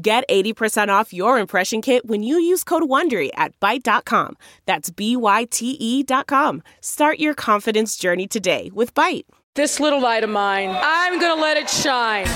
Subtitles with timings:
[0.00, 4.36] Get 80% off your impression kit when you use code WONDERY at Byte.com.
[4.64, 6.62] That's B-Y-T-E dot com.
[6.80, 9.24] Start your confidence journey today with Byte.
[9.56, 12.26] This little light of mine, I'm going to let it shine.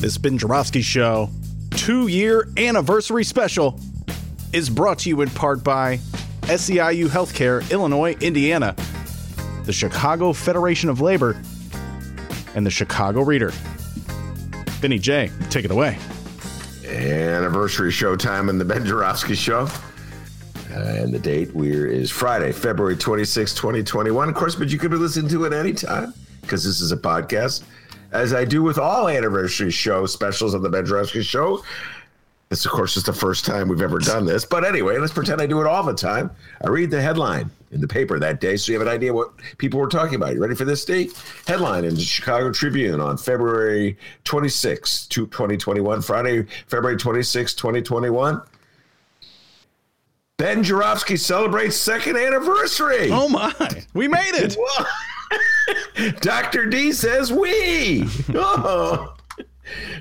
[0.00, 1.30] This Ben Joravsky Show
[1.70, 3.78] two year anniversary special
[4.54, 5.96] is brought to you in part by
[6.42, 8.76] SEIU Healthcare, Illinois, Indiana,
[9.64, 11.36] the Chicago Federation of Labor,
[12.54, 13.52] and the Chicago Reader.
[14.80, 15.98] Benny J, take it away.
[16.86, 19.66] Anniversary show time in the Ben Joravsky Show.
[20.70, 24.28] Uh, and the date we're is Friday, February 26, 2021.
[24.28, 27.64] Of course, but you could be listening to it anytime because this is a podcast.
[28.12, 31.64] As I do with all anniversary show specials on the Ben Joravsky Show.
[32.54, 34.44] This, of course, is the first time we've ever done this.
[34.44, 36.30] But anyway, let's pretend I do it all the time.
[36.64, 39.32] I read the headline in the paper that day so you have an idea what
[39.58, 40.34] people were talking about.
[40.34, 41.20] You ready for this, Dave?
[41.48, 48.40] Headline in the Chicago Tribune on February 26, 2021, Friday, February 26, 2021.
[50.36, 53.08] Ben Joravsky celebrates second anniversary.
[53.10, 53.52] Oh my,
[53.94, 54.56] we made it.
[56.20, 56.66] Dr.
[56.66, 58.08] D says we.
[58.34, 59.16] Oh.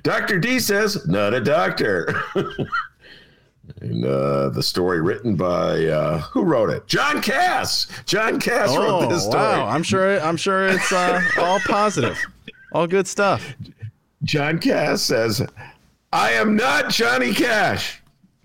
[0.04, 0.40] Dr.
[0.40, 2.14] D says, not a doctor.
[3.82, 6.88] and uh, the story written by uh, who wrote it?
[6.88, 7.88] John Kass.
[8.06, 9.38] John Kass oh, wrote this story.
[9.38, 10.20] Wow, I'm sure.
[10.22, 12.18] I'm sure it's uh, all positive,
[12.72, 13.56] all good stuff.
[14.24, 15.46] John Cass says,
[16.12, 18.02] "I am not Johnny Cash."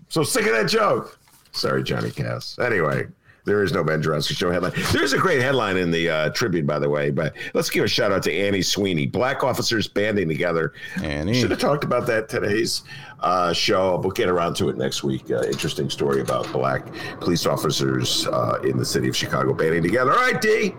[0.09, 1.17] So sick of that joke.
[1.51, 2.57] Sorry, Johnny Kass.
[2.59, 3.07] Anyway,
[3.49, 4.73] there is no Ben Joravsky Show headline.
[4.93, 7.09] There's a great headline in the uh, Tribune, by the way.
[7.09, 9.07] But let's give a shout out to Annie Sweeney.
[9.07, 10.73] Black officers banding together.
[11.03, 11.33] Annie.
[11.33, 12.83] Should have talked about that today's
[13.21, 13.97] uh, show.
[13.97, 15.31] We'll get around to it next week.
[15.31, 16.85] Uh, interesting story about black
[17.19, 20.11] police officers uh, in the city of Chicago banding together.
[20.11, 20.75] All right, D.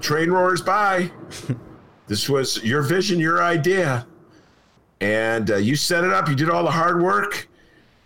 [0.00, 1.10] Train roars by.
[2.06, 4.06] this was your vision, your idea.
[5.00, 6.28] And uh, you set it up.
[6.28, 7.48] You did all the hard work.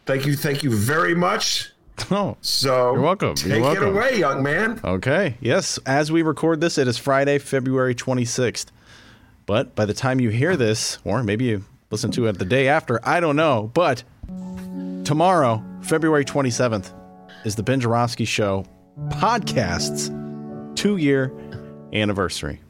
[0.06, 0.36] Thank you.
[0.36, 1.73] Thank you very much.
[2.10, 3.34] Oh, so you're welcome.
[3.34, 3.84] Take you're welcome.
[3.84, 4.80] it away, young man.
[4.84, 5.36] Okay.
[5.40, 5.78] Yes.
[5.86, 8.66] As we record this, it is Friday, February 26th.
[9.46, 12.68] But by the time you hear this, or maybe you listen to it the day
[12.68, 13.70] after, I don't know.
[13.74, 14.02] But
[15.04, 16.92] tomorrow, February 27th,
[17.44, 18.64] is the Ben Joravsky Show
[19.08, 20.10] podcast's
[20.80, 21.32] two year
[21.92, 22.60] anniversary.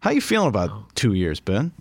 [0.00, 1.72] How you feeling about two years, Ben?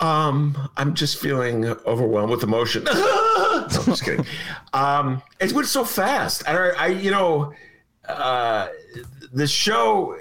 [0.00, 2.86] Um, I'm just feeling overwhelmed with emotion.
[3.70, 4.26] I'm just kidding.
[4.72, 6.48] Um, it went so fast.
[6.48, 7.52] I, I you know,
[8.08, 8.68] uh,
[9.32, 10.16] the show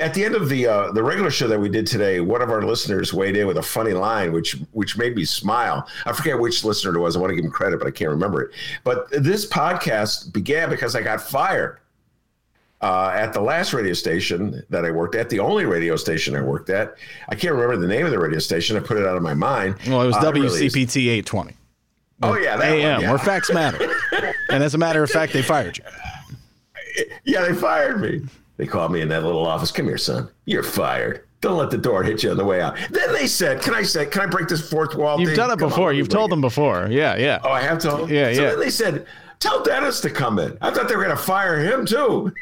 [0.00, 2.50] at the end of the uh, the regular show that we did today, one of
[2.50, 5.86] our listeners weighed in with a funny line, which which made me smile.
[6.04, 7.16] I forget which listener it was.
[7.16, 8.50] I want to give him credit, but I can't remember it.
[8.84, 11.78] But this podcast began because I got fired
[12.80, 16.40] uh, at the last radio station that I worked at, the only radio station I
[16.42, 16.96] worked at.
[17.28, 18.76] I can't remember the name of the radio station.
[18.76, 19.76] I put it out of my mind.
[19.86, 21.54] Well, it was Uh, WCPT 820.
[22.22, 23.10] Oh yeah, that AM, yeah.
[23.10, 23.90] where facts matter.
[24.50, 25.84] and as a matter of fact, they fired you.
[27.24, 28.22] Yeah, they fired me.
[28.56, 29.70] They called me in that little office.
[29.70, 30.30] Come here, son.
[30.46, 31.24] You're fired.
[31.42, 32.78] Don't let the door hit you on the way out.
[32.90, 34.06] Then they said, "Can I say?
[34.06, 35.36] Can I break this fourth wall?" You've thing?
[35.36, 35.90] done it Come before.
[35.90, 36.88] me You've told it." them before.
[36.90, 37.40] Yeah, yeah.
[37.44, 38.08] Oh, I have told.
[38.08, 38.48] Yeah, so yeah.
[38.48, 39.06] then they said,
[39.40, 42.32] "Tell Dennis to come in." I thought they were going to fire him too.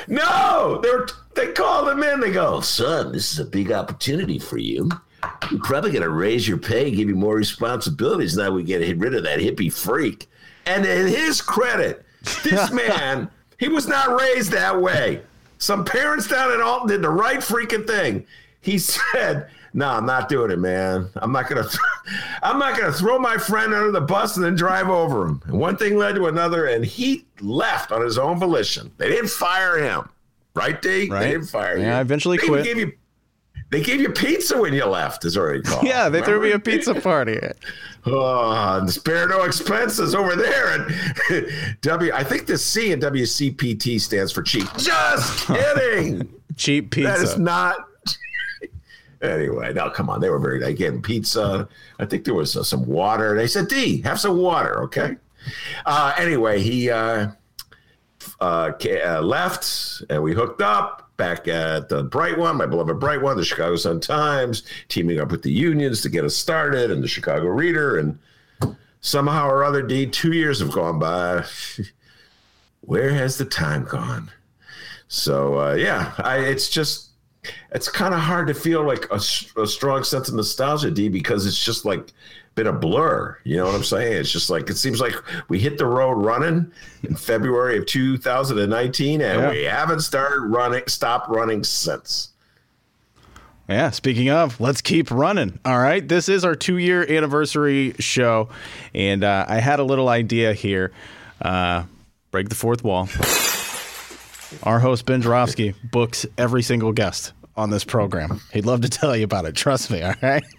[0.08, 1.06] no, they were.
[1.36, 2.20] They called him in.
[2.20, 4.90] They go, "Son, this is a big opportunity for you.
[5.50, 8.36] You're probably going to raise your pay, give you more responsibilities.
[8.36, 10.28] Now we get rid of that hippie freak."
[10.66, 12.04] And in his credit,
[12.42, 15.22] this man, he was not raised that way.
[15.58, 18.26] Some parents down in Alton did the right freaking thing.
[18.60, 21.08] He said, "No, I'm not doing it, man.
[21.16, 21.78] I'm not gonna, th-
[22.42, 25.58] I'm not gonna throw my friend under the bus and then drive over him." And
[25.58, 28.90] one thing led to another, and he left on his own volition.
[28.96, 30.08] They didn't fire him,
[30.54, 31.08] right, D?
[31.10, 31.20] Right.
[31.20, 31.84] They didn't fire you.
[31.84, 32.64] Yeah, eventually they quit.
[32.64, 32.92] Gave you,
[33.74, 35.84] they gave you pizza when you left, is already called.
[35.86, 37.40] Yeah, they threw me a pizza party.
[38.06, 40.74] Oh, and spare no expenses over there.
[41.30, 41.50] And
[41.80, 44.68] W, I think the C in WCPT stands for cheap.
[44.76, 46.30] Just kidding.
[46.54, 47.08] Cheap pizza.
[47.08, 47.76] that is not.
[49.22, 50.58] Anyway, now come on, they were very.
[50.60, 51.66] They gave pizza.
[51.98, 53.34] I think there was uh, some water.
[53.34, 55.16] They said, "D, have some water, okay."
[55.86, 57.28] Uh, anyway, he uh,
[58.38, 58.72] uh,
[59.06, 63.36] uh, left, and we hooked up back at the Bright One, my beloved Bright One,
[63.36, 67.08] the Chicago Sun Times, teaming up with the unions to get us started, and the
[67.08, 68.18] Chicago Reader, and
[69.00, 71.44] somehow or other, D, two years have gone by.
[72.80, 74.30] Where has the time gone?
[75.08, 77.10] So uh, yeah, I, it's just
[77.72, 81.62] it's kind of hard to feel like a strong sense of nostalgia, D, because it's
[81.62, 82.12] just like
[82.54, 83.38] been a blur.
[83.44, 84.12] You know what I'm saying?
[84.14, 85.14] It's just like it seems like
[85.48, 86.70] we hit the road running
[87.02, 89.50] in February of 2019, and Yeah.
[89.50, 92.30] we haven't started running, stopped running since.
[93.68, 95.58] Yeah, speaking of, let's keep running.
[95.64, 96.06] All right.
[96.06, 98.50] This is our two year anniversary show.
[98.94, 100.92] And uh, I had a little idea here.
[101.40, 101.84] Uh,
[102.30, 103.08] break the fourth wall.
[104.64, 108.40] Our host, Ben Joravsky, books every single guest on this program.
[108.52, 109.54] He'd love to tell you about it.
[109.56, 110.02] Trust me.
[110.02, 110.44] All right.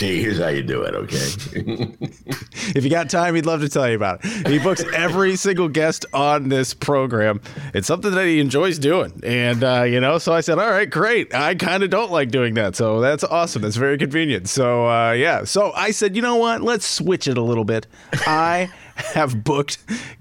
[0.00, 0.94] Here's how you do it.
[0.94, 1.16] Okay.
[2.74, 4.48] if you got time, he'd love to tell you about it.
[4.48, 7.40] He books every single guest on this program.
[7.74, 9.20] It's something that he enjoys doing.
[9.22, 11.34] And, uh, you know, so I said, all right, great.
[11.34, 12.76] I kind of don't like doing that.
[12.76, 13.62] So that's awesome.
[13.62, 14.48] That's very convenient.
[14.48, 15.44] So, uh, yeah.
[15.44, 16.62] So I said, you know what?
[16.62, 17.86] Let's switch it a little bit.
[18.26, 19.78] I have booked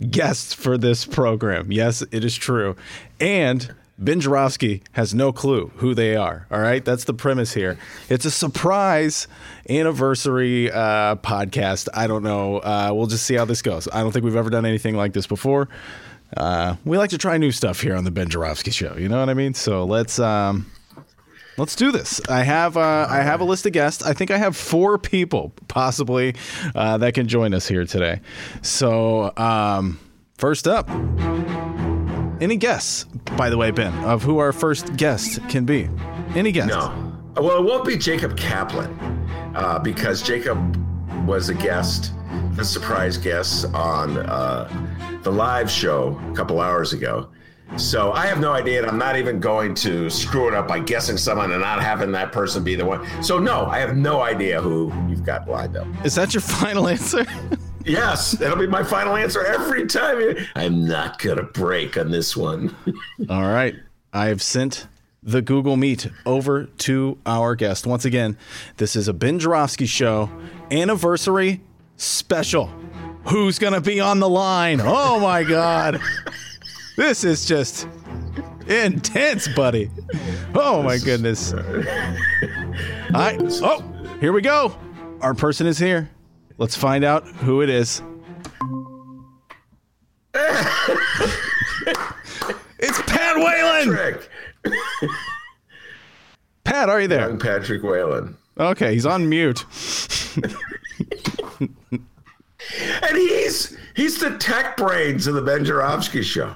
[0.09, 1.71] guests for this program.
[1.71, 2.75] Yes, it is true.
[3.21, 6.47] And Ben Joravsky has no clue who they are.
[6.49, 6.83] All right.
[6.83, 7.77] That's the premise here.
[8.07, 9.27] It's a surprise
[9.69, 11.89] anniversary uh, podcast.
[11.93, 12.57] I don't know.
[12.59, 13.87] Uh, we'll just see how this goes.
[13.91, 15.67] I don't think we've ever done anything like this before.
[16.37, 18.95] Uh, we like to try new stuff here on the Ben Joravsky show.
[18.95, 19.53] You know what I mean?
[19.53, 20.17] So let's.
[20.17, 20.71] Um,
[21.57, 22.21] Let's do this.
[22.29, 24.01] I have uh, I have a list of guests.
[24.01, 26.35] I think I have four people possibly
[26.73, 28.21] uh, that can join us here today.
[28.61, 29.99] So um,
[30.37, 30.87] first up,
[32.41, 33.03] any guess,
[33.37, 35.89] by the way, Ben, of who our first guest can be?
[36.35, 36.67] Any guess?
[36.67, 37.15] No.
[37.35, 38.89] Well, it won't be Jacob Kaplan
[39.55, 40.57] uh, because Jacob
[41.25, 42.13] was a guest,
[42.57, 44.67] a surprise guest on uh,
[45.23, 47.29] the live show a couple hours ago.
[47.77, 50.79] So I have no idea, and I'm not even going to screw it up by
[50.79, 53.05] guessing someone and not having that person be the one.
[53.21, 55.85] So no, I have no idea who you've got lined up.
[56.03, 57.25] Is that your final answer?
[57.89, 60.35] Yes, that'll be my final answer every time.
[60.55, 62.75] I'm not gonna break on this one.
[63.29, 63.75] All right.
[64.13, 64.87] I have sent
[65.21, 67.85] the Google Meet over to our guest.
[67.85, 68.37] Once again,
[68.77, 70.29] this is a Ben Joravsky show
[70.71, 71.61] anniversary
[71.97, 72.67] special.
[73.25, 74.81] Who's going to be on the line?
[74.81, 75.99] Oh my God.
[76.97, 77.87] this is just
[78.67, 79.91] intense, buddy.
[80.55, 81.53] Oh my goodness.
[83.13, 83.83] I, oh,
[84.19, 84.75] here we go.
[85.21, 86.09] Our person is here.
[86.59, 88.01] Let's find out who it is.
[92.77, 93.87] it's Pat Whalen.
[93.87, 94.29] Trick.
[96.65, 97.21] Pat, are you there?
[97.21, 98.35] Young Patrick Whalen.
[98.59, 99.65] Okay, he's on mute.
[103.01, 106.55] And he's he's the tech brains of the Ben Joravsky show.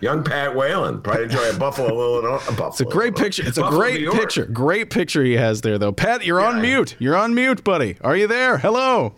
[0.00, 1.00] Young Pat Whalen.
[1.00, 2.38] Probably enjoy a Buffalo, Illinois.
[2.48, 3.46] Buffalo, It's a great picture.
[3.46, 4.44] It's a Buffalo, great picture.
[4.46, 5.92] Great picture he has there, though.
[5.92, 6.96] Pat, you're on mute.
[6.98, 7.96] You're on mute, buddy.
[8.02, 8.58] Are you there?
[8.58, 9.14] Hello.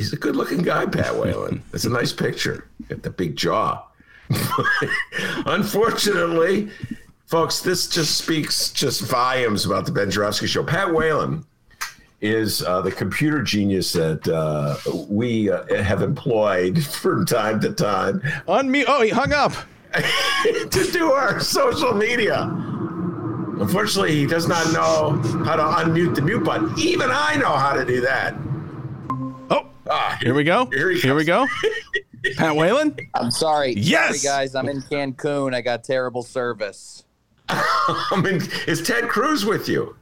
[0.00, 1.62] He's a good looking guy, Pat Whalen.
[1.74, 2.66] It's a nice picture.
[2.88, 3.84] Got the big jaw.
[5.44, 6.70] Unfortunately,
[7.26, 10.64] folks, this just speaks just volumes about the Ben Joravsky show.
[10.64, 11.44] Pat Whalen
[12.22, 14.78] is uh, the computer genius that uh,
[15.10, 18.84] we uh, have employed from time to time Unmute.
[18.88, 19.52] Oh, he hung up.
[20.70, 22.44] to do our social media.
[23.60, 26.72] Unfortunately, he does not know how to unmute the mute button.
[26.78, 28.34] Even I know how to do that.
[29.92, 30.66] Ah, here we go.
[30.66, 31.46] Here he Here we go.
[32.36, 32.96] Pat Whalen.
[33.14, 33.72] I'm sorry.
[33.76, 34.22] Yes!
[34.22, 34.54] Sorry, guys.
[34.54, 35.52] I'm in Cancun.
[35.54, 37.04] I got terrible service.
[37.48, 39.96] I mean, is Ted Cruz with you?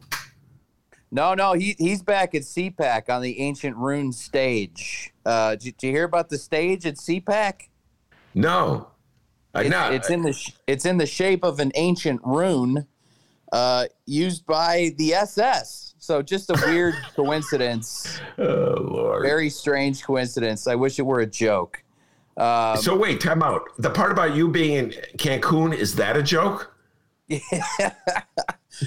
[1.10, 5.14] No, no, he he's back at CPAC on the Ancient Rune stage.
[5.24, 7.68] Uh, did, did you hear about the stage at CPAC?
[8.34, 8.88] No.
[9.54, 9.90] I It's, know.
[9.90, 12.86] it's in the sh- it's in the shape of an ancient rune,
[13.52, 15.87] uh, used by the SS.
[15.98, 18.20] So just a weird coincidence.
[18.38, 19.22] oh, Lord.
[19.22, 20.66] Very strange coincidence.
[20.66, 21.82] I wish it were a joke.
[22.36, 23.62] Um, so, wait, time out.
[23.78, 26.74] The part about you being in Cancun, is that a joke?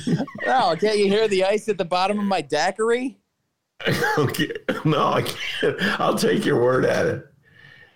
[0.05, 0.23] Yeah.
[0.47, 3.19] oh, can't you hear the ice at the bottom of my daiquiri?
[4.17, 4.51] okay.
[4.85, 5.81] No, I can't.
[5.99, 7.25] I'll take your word at it.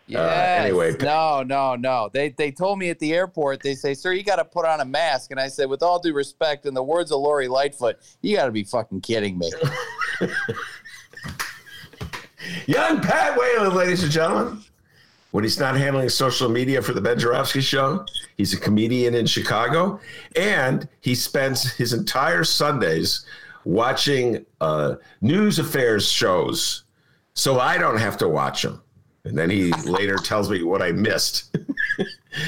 [0.08, 0.66] Yes.
[0.66, 0.96] anyway.
[1.02, 2.10] no, no, no.
[2.14, 3.64] They they told me at the airport.
[3.64, 6.00] They say, "Sir, you got to put on a mask." And I said, "With all
[6.00, 9.52] due respect, in the words of Lori Lightfoot, you got to be fucking kidding me."
[12.68, 14.62] Young Pat Whalen, ladies and gentlemen.
[15.32, 18.06] when he's not handling social media for the Ben Joravsky show.
[18.38, 20.00] He's a comedian in Chicago,
[20.36, 23.26] and he spends his entire Sundays
[23.66, 26.84] watching uh, news affairs shows,
[27.34, 28.82] so I don't have to watch them.
[29.26, 31.56] And then he later tells me what I missed.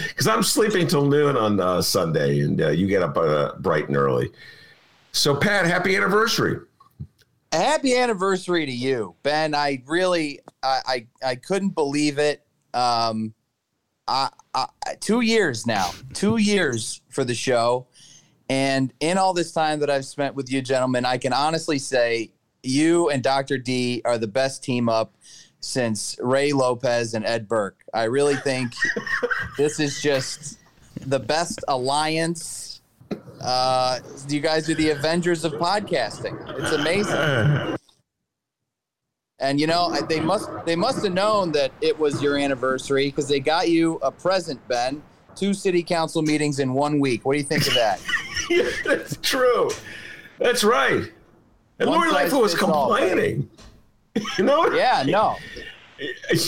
[0.09, 3.87] Because I'm sleeping till noon on uh, Sunday, and uh, you get up uh, bright
[3.87, 4.31] and early.
[5.13, 6.59] So, Pat, happy anniversary.
[7.53, 9.55] Happy anniversary to you, Ben.
[9.55, 12.45] I really, I, I, I couldn't believe it.
[12.73, 13.33] Um,
[14.07, 14.67] I, I,
[14.99, 17.87] two years now, two years for the show.
[18.49, 22.31] And in all this time that I've spent with you, gentlemen, I can honestly say
[22.63, 23.57] you and Dr.
[23.57, 25.13] D are the best team up
[25.67, 27.83] since Ray Lopez and Ed Burke.
[27.93, 28.73] I really think
[29.57, 30.59] this is just
[31.05, 32.81] the best alliance.
[33.41, 36.37] Uh, you guys are the Avengers of podcasting.
[36.57, 37.75] It's amazing.
[39.39, 43.27] And you know they must they must have known that it was your anniversary because
[43.27, 45.03] they got you a present, Ben.
[45.35, 47.23] Two city council meetings in one week.
[47.23, 48.01] What do you think of that?
[48.49, 49.69] yeah, that's true.
[50.39, 51.11] That's right.
[51.77, 53.47] And Lori Lightfoot was complaining.
[53.51, 53.56] all.
[54.37, 54.71] You know?
[54.71, 55.35] Yeah, no.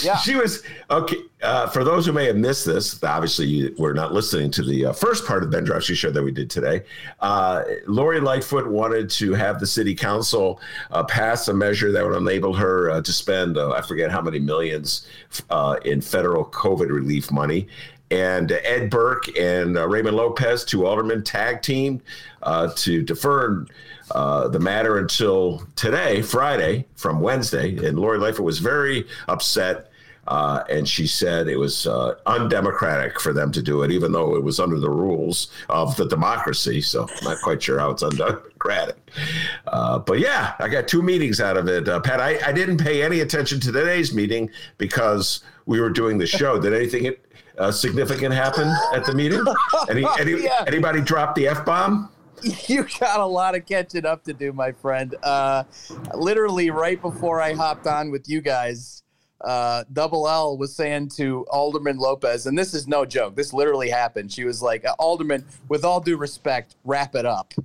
[0.03, 0.17] Yeah.
[0.17, 1.15] She was okay.
[1.41, 4.87] Uh, for those who may have missed this, obviously you were not listening to the
[4.87, 6.83] uh, first part of the Ben Joravsky show that we did today.
[7.19, 10.61] Uh, Lori Lightfoot wanted to have the city council
[10.91, 14.21] uh, pass a measure that would enable her uh, to spend, uh, I forget how
[14.21, 15.07] many millions
[15.49, 17.67] uh, in federal COVID relief money.
[18.11, 22.01] And Ed Burke and uh, Raymond Lopez, two aldermen, tag team
[22.41, 23.65] uh, to defer
[24.11, 27.85] uh, the matter until today, Friday, from Wednesday.
[27.85, 29.85] And Lori Lightfoot was very upset.
[30.27, 34.35] Uh, and she said it was uh, undemocratic for them to do it, even though
[34.35, 36.81] it was under the rules of the democracy.
[36.81, 38.03] So, I'm not quite sure how it's
[38.59, 38.97] undemocratic.
[39.65, 41.89] Uh, but yeah, I got two meetings out of it.
[41.89, 46.19] Uh, Pat, I, I didn't pay any attention to today's meeting because we were doing
[46.19, 46.59] the show.
[46.59, 47.15] Did anything
[47.57, 49.43] uh, significant happen at the meeting?
[49.89, 50.63] Any, any, Yeah.
[50.67, 52.09] Anybody drop the F bomb?
[52.67, 55.15] You got a lot of catching up to do, my friend.
[55.23, 55.63] Uh,
[56.13, 59.03] literally, right before I hopped on with you guys,
[59.41, 63.35] uh, Double L was saying to Alderman Lopez, and this is no joke.
[63.35, 64.31] This literally happened.
[64.31, 67.53] She was like, "Alderman, with all due respect, wrap it up."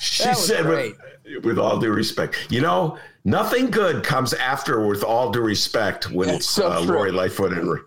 [0.00, 5.02] She That said, with, with all due respect, you know, nothing good comes after with
[5.02, 6.80] all due respect when it's so uh.
[6.80, 7.78] Lori Lightfoot and.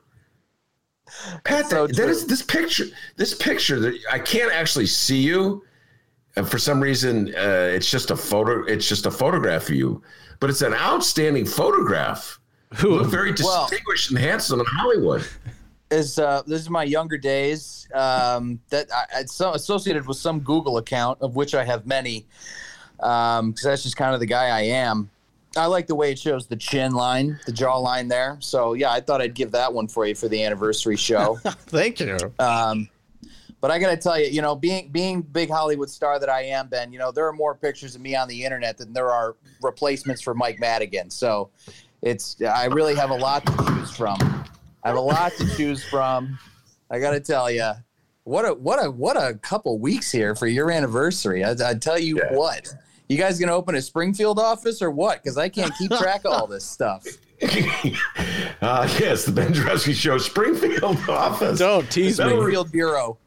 [1.44, 2.12] Pat, so that, that true.
[2.12, 2.86] is this picture.
[3.16, 5.64] This picture that I can't actually see you,
[6.36, 8.64] and for some reason, uh, it's just a photo.
[8.66, 10.02] It's just a photograph of you,
[10.40, 12.40] but it's an outstanding photograph.
[12.84, 15.26] You look very Well- distinguished and handsome in Hollywood.
[15.90, 20.42] is uh, this is my younger days um, that I, it's so associated with some
[20.42, 22.26] Google account of which I have many
[22.98, 25.10] because that's just kind of the guy I am.
[25.58, 28.38] I like the way it shows the chin line, the jaw line there.
[28.40, 31.38] So yeah, I thought I'd give that one for you for the anniversary show.
[31.44, 32.18] Thank you.
[32.40, 32.88] um,
[33.60, 36.44] but I got to tell you, you know, being being big Hollywood star that I
[36.44, 39.12] am, Ben, you know, there are more pictures of me on the internet than there
[39.12, 41.10] are replacements for Mike Madigan.
[41.10, 41.50] So
[42.04, 44.18] it's I really have a lot to choose from.
[44.84, 46.38] I have a lot to choose from.
[46.92, 47.72] I got to tell you,
[48.26, 51.44] what a what a what a couple weeks here for your anniversary.
[51.44, 52.34] I, I tell you Yeah.
[52.38, 52.72] what,
[53.08, 55.22] you guys gonna open a Springfield office or what?
[55.24, 57.06] Because I can't keep track of all this stuff.
[58.62, 61.60] uh, yes, the Ben Joravsky Show Springfield office.
[61.60, 62.26] Don't tease me.
[62.30, 63.18] Springfield Bureau.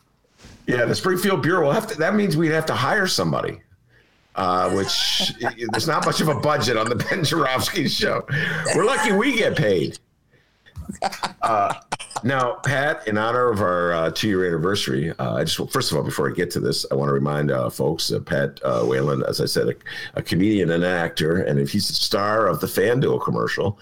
[0.66, 1.98] Yeah, the Springfield Bureau will have to.
[1.98, 3.60] That means we'd have to hire somebody,
[4.36, 5.32] uh, which
[5.72, 8.24] there's not much of a budget on the Ben Joravsky show.
[8.74, 9.98] We're lucky we get paid.
[11.42, 11.72] Uh,
[12.22, 16.04] now, Pat, in honor of our uh, two-year anniversary, uh, I just first of all,
[16.04, 19.22] before I get to this, I want to remind uh, folks, uh, Pat uh, Whalen,
[19.26, 19.74] as I said, a,
[20.14, 23.78] a comedian and an actor, and if he's the star of the FanDuel commercial,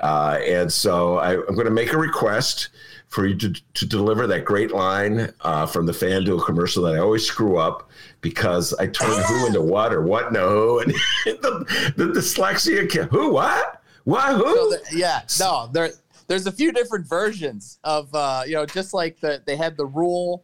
[0.00, 2.70] uh, and so I, I'm going to make a request
[3.08, 5.30] for you to, to deliver that great line
[5.68, 7.90] from the FanDuel commercial that I always screw up
[8.22, 10.94] because I turn who into what or what into who, and
[11.26, 12.90] the, the dyslexia.
[13.10, 13.82] Who what?
[14.04, 14.14] Who?
[14.14, 15.90] So the, yeah, no, there
[16.32, 19.84] there's a few different versions of uh, you know, just like the they had the
[19.84, 20.42] rule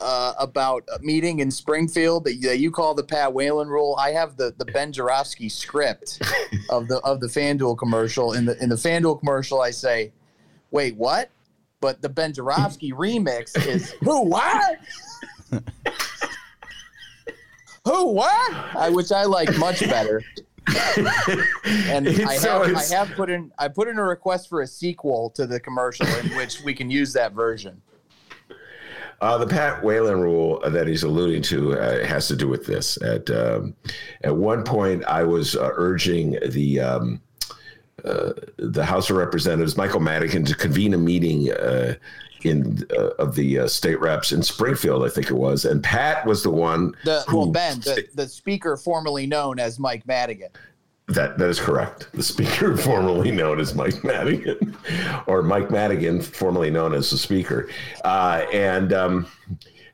[0.00, 3.98] uh, about a meeting in Springfield that you, that you call the Pat Whalen rule.
[4.00, 6.22] I have the the Ben Joravsky script
[6.70, 8.32] of the of the FanDuel commercial.
[8.32, 10.10] In the in the FanDuel commercial, I say,
[10.70, 11.28] "Wait, what?"
[11.82, 14.78] But the Ben Joravsky remix is who what?
[17.84, 18.54] who what?
[18.74, 20.22] I, which I like much better.
[21.64, 24.66] and I So have, I have put in I put in a request for a
[24.66, 27.80] sequel to the commercial in which we can use that version.
[29.20, 33.00] Uh, the Pat Whalen rule that he's alluding to uh, has to do with this.
[33.02, 33.74] At um,
[34.22, 37.20] at one point, I was uh, urging the um,
[38.04, 41.94] uh, the House of Representatives, Michael Madigan, to convene a meeting uh,
[42.46, 46.26] in uh, of the uh, state reps in Springfield, I think it was, and Pat
[46.26, 46.94] was the one.
[47.04, 50.50] The who, well, Ben, the, the speaker formerly known as Mike Madigan.
[51.08, 52.08] That that is correct.
[52.12, 54.76] The speaker, formerly known as Mike Madigan,
[55.26, 57.68] or Mike Madigan, formerly known as the speaker,
[58.04, 58.92] uh, and.
[58.92, 59.26] Um,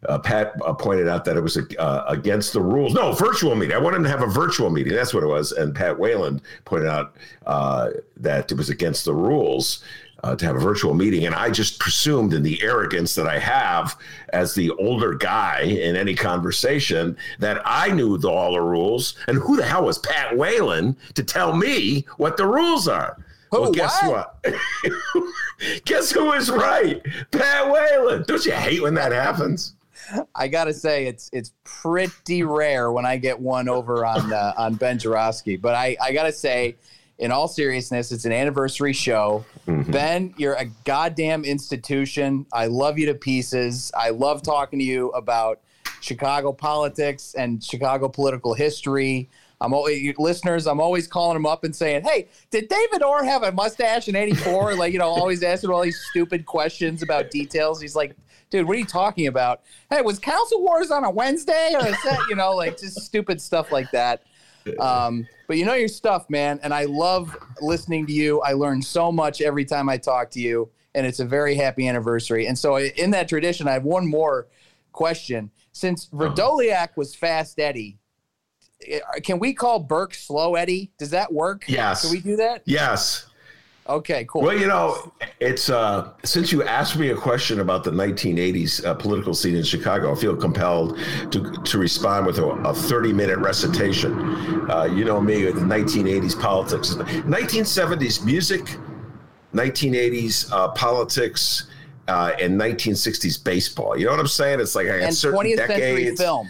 [0.08, 2.94] uh, Pat uh, pointed out that it was uh, against the rules.
[2.94, 3.76] No, virtual meeting.
[3.76, 4.94] I wanted to have a virtual meeting.
[4.94, 5.52] That's what it was.
[5.52, 9.82] And Pat Whalen pointed out uh, that it was against the rules
[10.22, 11.26] uh, to have a virtual meeting.
[11.26, 13.96] And I just presumed, in the arrogance that I have
[14.30, 19.14] as the older guy in any conversation, that I knew the, all the rules.
[19.28, 23.18] And who the hell was Pat Whalen to tell me what the rules are?
[23.52, 24.38] Who, well, guess what?
[24.42, 24.54] what?
[25.84, 27.00] guess who is right?
[27.30, 28.24] Pat Whalen.
[28.26, 29.75] Don't you hate when that happens?
[30.34, 34.74] I gotta say it's it's pretty rare when I get one over on uh, on
[34.74, 35.56] Ben Joravsky.
[35.56, 36.76] But I I gotta say,
[37.18, 39.44] in all seriousness, it's an anniversary show.
[39.66, 39.90] Mm-hmm.
[39.90, 42.46] Ben, you're a goddamn institution.
[42.52, 43.90] I love you to pieces.
[43.96, 45.60] I love talking to you about
[46.00, 49.28] Chicago politics and Chicago political history.
[49.60, 50.66] I'm always listeners.
[50.66, 54.14] I'm always calling them up and saying, "Hey, did David Orr have a mustache in
[54.14, 57.80] '84?" like you know, always asking all these stupid questions about details.
[57.80, 58.14] He's like,
[58.58, 62.02] "Dude, what are you talking about?" Hey, was Council Wars on a Wednesday or is
[62.04, 64.22] that you know like just stupid stuff like that?
[64.80, 68.40] Um, but you know your stuff, man, and I love listening to you.
[68.40, 71.86] I learn so much every time I talk to you, and it's a very happy
[71.86, 72.46] anniversary.
[72.46, 74.48] And so, in that tradition, I have one more
[74.92, 75.50] question.
[75.72, 77.98] Since Vrdolyak was Fast Eddie,
[78.86, 80.90] eh, can we call Burke Slow Eddie?
[80.98, 81.64] Does that work?
[81.68, 82.02] Yes.
[82.02, 82.62] Can we do that?
[82.64, 83.25] Yes.
[83.88, 84.42] Okay, cool.
[84.42, 88.94] Well, you know, it's uh, since you asked me a question about the 1980s uh,
[88.94, 90.98] political scene in Chicago, I feel compelled
[91.30, 94.70] to to respond with a, a 30 minute recitation.
[94.70, 98.76] Uh, you know me with 1980s politics, 1970s music,
[99.54, 101.68] 1980s uh, politics,
[102.08, 103.96] uh, and 1960s baseball.
[103.96, 104.60] You know what I'm saying?
[104.60, 106.48] It's like I got certain 20th century film.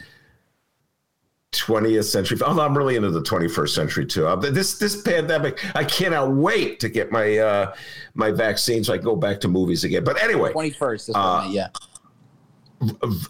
[1.60, 2.38] 20th century.
[2.44, 4.26] Oh, I'm really into the 21st century too.
[4.26, 7.74] Uh, this this pandemic, I cannot wait to get my uh,
[8.14, 10.04] my vaccine so I can go back to movies again.
[10.04, 11.12] But anyway, 21st.
[11.14, 11.68] Uh, yeah.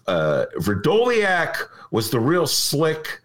[0.07, 1.57] uh, Vrdolyak
[1.90, 3.20] was the real slick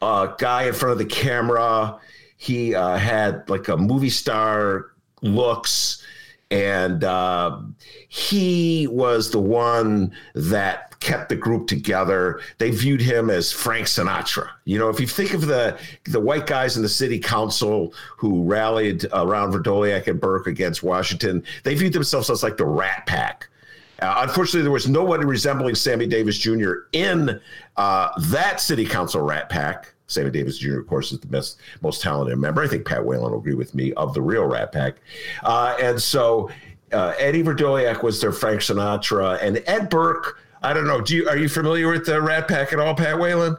[0.00, 1.98] uh, guy in front of the camera.
[2.36, 6.04] He uh, had like a movie star looks,
[6.50, 7.60] and uh,
[8.08, 12.40] he was the one that kept the group together.
[12.58, 14.48] They viewed him as Frank Sinatra.
[14.64, 18.44] You know, if you think of the the white guys in the city council who
[18.44, 23.48] rallied around Vrdolyak and Burke against Washington, they viewed themselves as like the Rat Pack.
[24.00, 26.72] Uh, unfortunately, there was nobody resembling Sammy Davis Jr.
[26.92, 27.40] in
[27.76, 29.94] uh, that city council Rat Pack.
[30.08, 32.62] Sammy Davis Jr., of course, is the best, most talented member.
[32.62, 34.96] I think Pat Whalen will agree with me of the real Rat Pack.
[35.42, 36.50] Uh, and so
[36.92, 40.38] uh, Eddie Vrdolyak was their Frank Sinatra, and Ed Burke.
[40.62, 41.00] I don't know.
[41.00, 43.56] Do you are you familiar with the Rat Pack at all, Pat Whalen?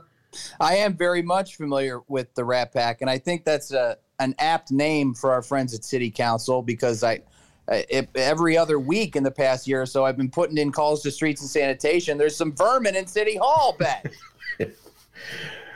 [0.60, 4.36] I am very much familiar with the Rat Pack, and I think that's a an
[4.40, 7.22] apt name for our friends at City Council because I.
[7.70, 11.02] It, every other week in the past year or so, I've been putting in calls
[11.04, 12.18] to streets and sanitation.
[12.18, 14.12] There's some vermin in City Hall, Ben.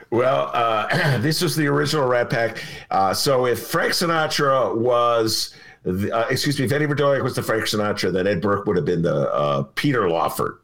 [0.09, 2.63] Well, uh, this was the original Rat Pack.
[2.91, 7.43] Uh, so if Frank Sinatra was, the, uh, excuse me, if Eddie Vrdolyak was the
[7.43, 10.59] Frank Sinatra, then Ed Burke would have been the uh, Peter Lawford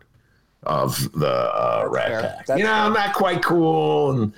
[0.65, 2.21] of the uh, Rat.
[2.21, 2.45] Pack.
[2.47, 2.81] That's you know, fair.
[2.83, 4.33] I'm not quite cool, and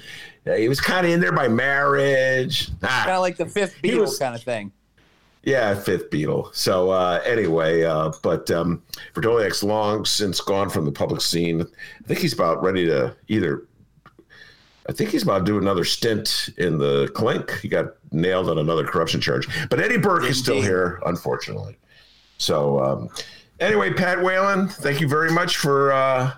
[0.47, 2.69] uh, he was kind of in there by marriage.
[2.83, 4.71] Ah, kind of like the fifth Beatle was- kind of thing.
[5.43, 6.53] yeah, fifth Beatle.
[6.55, 8.81] So uh, anyway, uh, but um,
[9.13, 11.61] Vrdolyak's long since gone from the public scene.
[11.61, 13.65] I think he's about ready to either.
[14.87, 17.51] I think he's about to do another stint in the clink.
[17.59, 19.47] He got nailed on another corruption charge.
[19.69, 21.75] But Eddie Burke is still here, unfortunately.
[22.37, 23.09] So um,
[23.59, 26.33] anyway, Pat Whalen, thank you very much for uh,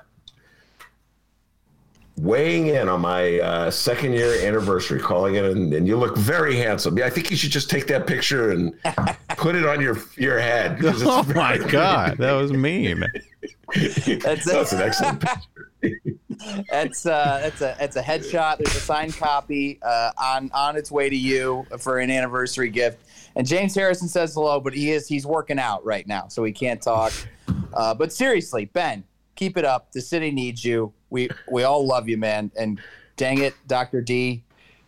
[2.18, 6.56] weighing in on my uh, second year anniversary, calling it, and, and you look very
[6.56, 6.98] handsome.
[6.98, 8.74] Yeah, I think you should just take that picture and
[9.38, 10.84] put it on your your head.
[10.84, 13.04] it's Oh my god, that was mean.
[13.76, 16.18] That's, That's an excellent picture.
[16.72, 18.58] that's uh, that's a that's a headshot.
[18.58, 23.07] There's a signed copy uh, on on its way to you for an anniversary gift.
[23.38, 26.52] And James Harrison says hello, but he is he's working out right now, so he
[26.52, 27.14] can't talk.
[27.74, 29.04] Uh, but seriously, Ben,
[29.36, 29.92] keep it up.
[29.92, 30.92] The city needs you.
[31.12, 32.52] We we all love you, man.
[32.58, 32.82] And
[33.18, 34.44] dang it, Doctor D,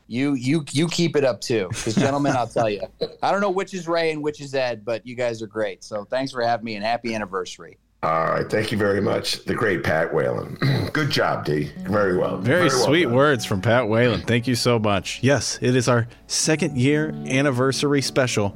[0.07, 1.67] you you you keep it up too.
[1.69, 2.81] Because gentlemen, I'll tell you,
[3.21, 5.83] I don't know which is Ray and which is Ed, but you guys are great.
[5.83, 7.77] So thanks for having me and happy anniversary.
[8.01, 10.57] All right, thank you very much, the great Pat Whalen.
[10.93, 11.69] Good job, D.
[11.79, 12.37] Very well.
[12.37, 13.13] Very, well sweet done.
[13.13, 14.21] words from Pat Whalen.
[14.21, 15.19] Thank you so much.
[15.21, 18.55] Yes, it is our second year anniversary special,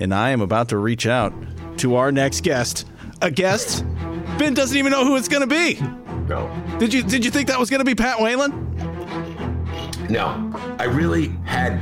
[0.00, 1.32] and I am about to reach out
[1.78, 2.86] to our next guest.
[3.20, 3.84] A guest
[4.36, 5.74] Ben doesn't even know who it's going to be.
[6.28, 8.68] No, Did you did you think that was going to be Pat Whalen?
[10.10, 11.78] no, I really had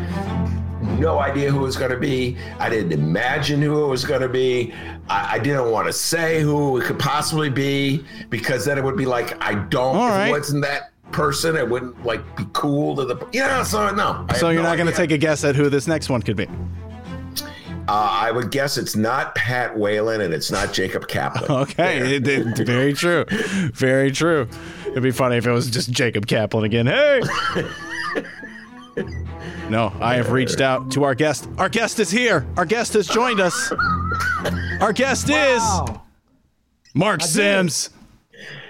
[1.00, 2.36] no idea who it was going to be.
[2.58, 4.72] I didn't imagine who it was going to be.
[5.08, 8.96] I, I didn't want to say who it could possibly be because then it would
[8.96, 9.96] be like I don't.
[9.96, 10.28] All right.
[10.28, 13.26] it wasn't that person, it wouldn't like be cool to the.
[13.32, 14.24] Yeah, so no.
[14.28, 16.22] I So you're no not going to take a guess at who this next one
[16.22, 16.46] could be.
[17.88, 21.50] Uh, I would guess it's not Pat Whalen and it's not Jacob Kaplan.
[21.62, 23.24] Okay, it- it- very true,
[23.74, 24.46] very true.
[24.86, 26.86] It'd be funny if it was just Jacob Kaplan again.
[26.86, 27.20] Hey.
[29.68, 31.48] No, I have reached out to our guest.
[31.58, 32.46] Our guest is here.
[32.56, 33.72] Our guest has joined us.
[34.80, 35.62] Our guest is
[36.94, 37.30] Mark did it.
[37.30, 37.90] Sims.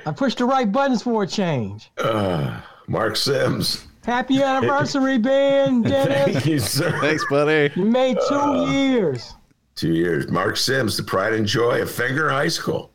[0.07, 1.91] I pushed the right buttons for a change.
[1.99, 3.87] Uh, Mark Sims.
[4.05, 6.33] Happy anniversary, Ben Dennis.
[6.33, 6.99] Thank you, sir.
[7.01, 7.73] Thanks, buddy.
[7.77, 9.35] You made two uh, years.
[9.77, 10.29] Two years.
[10.29, 12.91] Mark Sims, the pride and joy of Fenger High School.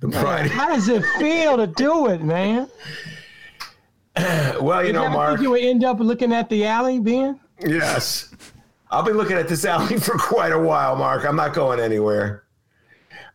[0.00, 0.50] The pride.
[0.50, 2.68] How does it feel to do it, man?
[4.60, 5.40] Well, you You know, Mark.
[5.40, 7.38] you would end up looking at the alley, Ben?
[7.64, 8.32] Yes.
[8.90, 11.24] I'll be looking at this alley for quite a while, Mark.
[11.24, 12.44] I'm not going anywhere.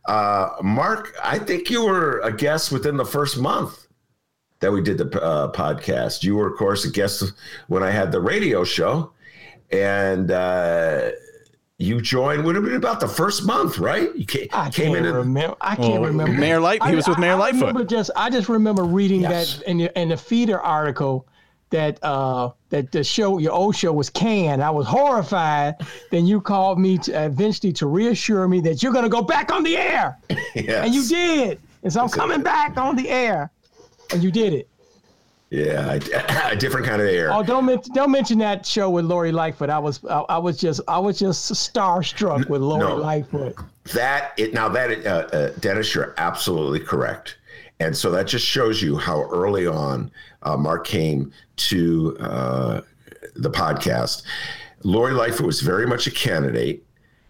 [0.08, 3.88] Uh, Mark, I think you were a guest within the first month
[4.62, 6.24] that we did the uh, podcast.
[6.24, 7.24] You were, of course, a guest
[7.68, 9.12] when I had the radio show,
[9.72, 11.12] and uh,
[11.80, 12.44] you joined.
[12.44, 14.13] Would have been about the first month, right?
[14.15, 15.13] You came, I came can't in.
[15.15, 15.56] remember.
[15.62, 16.34] I can't Well, remember.
[16.34, 16.84] Mayor Light.
[16.84, 17.62] He I- was with I- Mayor I Lightfoot.
[17.62, 19.58] remember Just, I just remember reading Yes.
[19.58, 21.26] that in the, in the Reader article
[21.72, 24.63] that uh, that the show, your old show, was canned.
[24.63, 25.76] I was horrified.
[26.12, 29.52] then you called me to, eventually to reassure me that you're going to go back
[29.52, 30.18] on the air,
[30.56, 30.86] Yes.
[30.86, 31.60] and you did.
[31.84, 33.52] And so I'm coming back on the air,
[34.12, 34.68] and you did it.
[35.51, 35.93] Yeah,
[36.51, 37.33] a different kind of air.
[37.33, 39.71] Oh, don't mention don't mention that show with Lori Lightfoot.
[39.71, 42.95] I was I, I was just I was just starstruck with Lori no.
[42.97, 43.55] Lightfoot.
[43.93, 47.38] That it now that uh, uh, Dennis, you're absolutely correct,
[47.79, 50.12] and so that just shows you how early on
[50.43, 52.81] uh, Mark came to uh,
[53.35, 54.21] the podcast.
[54.83, 56.85] Lori Lightfoot was very much a candidate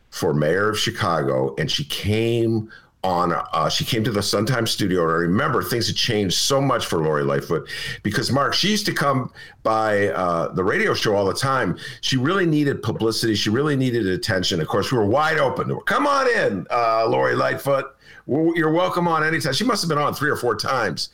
[0.09, 2.69] for mayor of Chicago, and she came
[3.03, 3.31] on.
[3.31, 6.59] Uh, she came to the Sun Times studio, and I remember things had changed so
[6.59, 7.69] much for Lori Lightfoot
[8.03, 9.31] because Mark, she used to come
[9.63, 11.77] by uh, the radio show all the time.
[12.01, 13.35] She really needed publicity.
[13.35, 14.59] She really needed attention.
[14.59, 15.67] Of course, we were wide open.
[15.69, 17.95] to her Come on in, uh, Lori Lightfoot.
[18.27, 19.53] You're welcome on anytime.
[19.53, 21.09] She must have been on three or four times,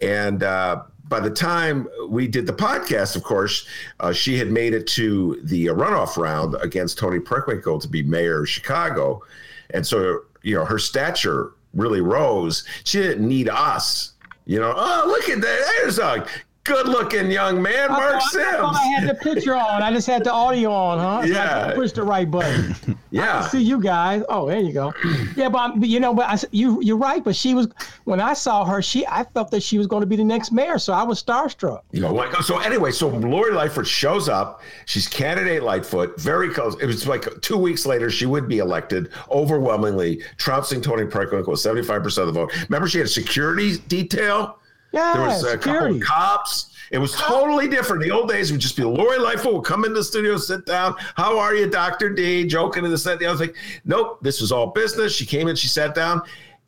[0.00, 0.42] and.
[0.42, 3.64] Uh, by the time we did the podcast, of course,
[4.00, 8.42] uh, she had made it to the runoff round against Toni Preckwinkle to be mayor
[8.42, 9.22] of Chicago.
[9.70, 12.64] And so, you know, her stature really rose.
[12.84, 14.12] She didn't need us.
[14.44, 15.72] You know, oh, look at that.
[15.80, 16.24] There's a
[16.66, 18.98] good looking young man, Mark I I thought I Sims.
[19.00, 19.82] had the picture on.
[19.82, 21.26] I just had the audio on, huh?
[21.26, 21.36] So I
[21.68, 21.72] Yeah.
[21.74, 22.74] push the right button.
[23.10, 23.46] Yeah.
[23.48, 24.22] See you guys.
[24.28, 24.92] Oh, there you go.
[25.36, 27.22] Yeah, but, you know, but I, you you're right.
[27.22, 27.68] But she was
[28.04, 30.50] when I saw her, she I felt that she was going to be the next
[30.50, 31.80] mayor, so I was starstruck.
[31.92, 34.60] You know, like, so anyway, so Lori Lightfoot shows up.
[34.86, 36.74] She's candidate Lightfoot, very close.
[36.80, 41.60] It was like two weeks later, she would be elected overwhelmingly, trouncing Toni Preckwinkle with
[41.60, 42.52] 75% of the vote.
[42.68, 44.58] Remember, she had a security detail?
[44.96, 46.70] Yeah, There was a couple of cops.
[46.90, 48.02] It was totally different.
[48.02, 50.94] The old days would just be Lori Lightfoot would come in the studio, sit down.
[51.16, 52.10] How are you, Dr.
[52.10, 52.46] D?
[52.46, 53.56] Joking and this, that, the other thing.
[53.84, 55.12] Nope, this was all business.
[55.14, 56.22] She came in, she sat down.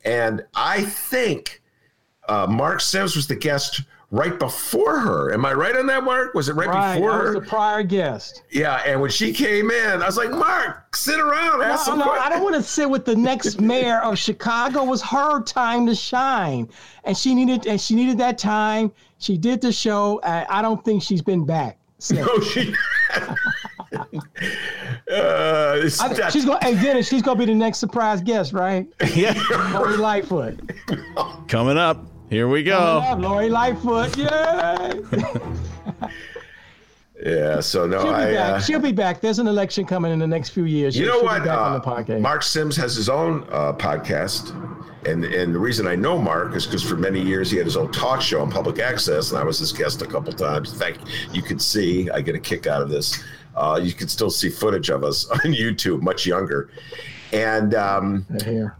[0.05, 1.61] And I think
[2.27, 3.81] uh, Mark Sims was the guest
[4.11, 5.31] right before her.
[5.33, 6.33] Am I right on that, Mark?
[6.33, 7.23] Was it right, Right, before I her?
[7.25, 8.43] was the prior guest.
[8.51, 11.99] yeah, and when she came in, I was like, Mark, sit around, ask No, some
[11.99, 14.83] no, I don't want to sit with the next mayor of Chicago.
[14.83, 16.67] It was her time to shine,
[17.03, 18.91] and she needed and she needed that time.
[19.19, 20.19] She did the show.
[20.23, 21.77] I, I don't think she's been back.
[21.99, 22.25] since.
[22.25, 22.73] No, she.
[25.11, 26.59] uh, I, she's going.
[26.61, 28.87] Hey, Dennis, she's going to be the next surprise guest, right?
[29.15, 29.33] Yeah,
[29.73, 30.59] Lori Lightfoot.
[31.47, 32.05] coming up.
[32.29, 32.77] Here we go.
[32.77, 34.15] Love Lori Lightfoot.
[34.17, 34.25] Yay!
[37.25, 38.33] yeah, so no, She'll be I.
[38.33, 38.51] back.
[38.53, 39.21] Uh, She'll be back.
[39.21, 40.95] There's an election coming in the next few years.
[40.97, 41.47] You She'll- know what?
[41.47, 42.19] Uh.
[42.19, 44.51] Mark Sims has his own uh, podcast,
[45.07, 47.75] and and the reason I know Mark is because for many years he had his
[47.75, 50.71] own talk show on public access, and I was his guest a couple times.
[50.73, 50.99] In fact,
[51.33, 53.21] you could see I get a kick out of this
[53.55, 56.69] Uh, you can still see footage of us on YouTube, much younger.
[57.31, 58.25] And um,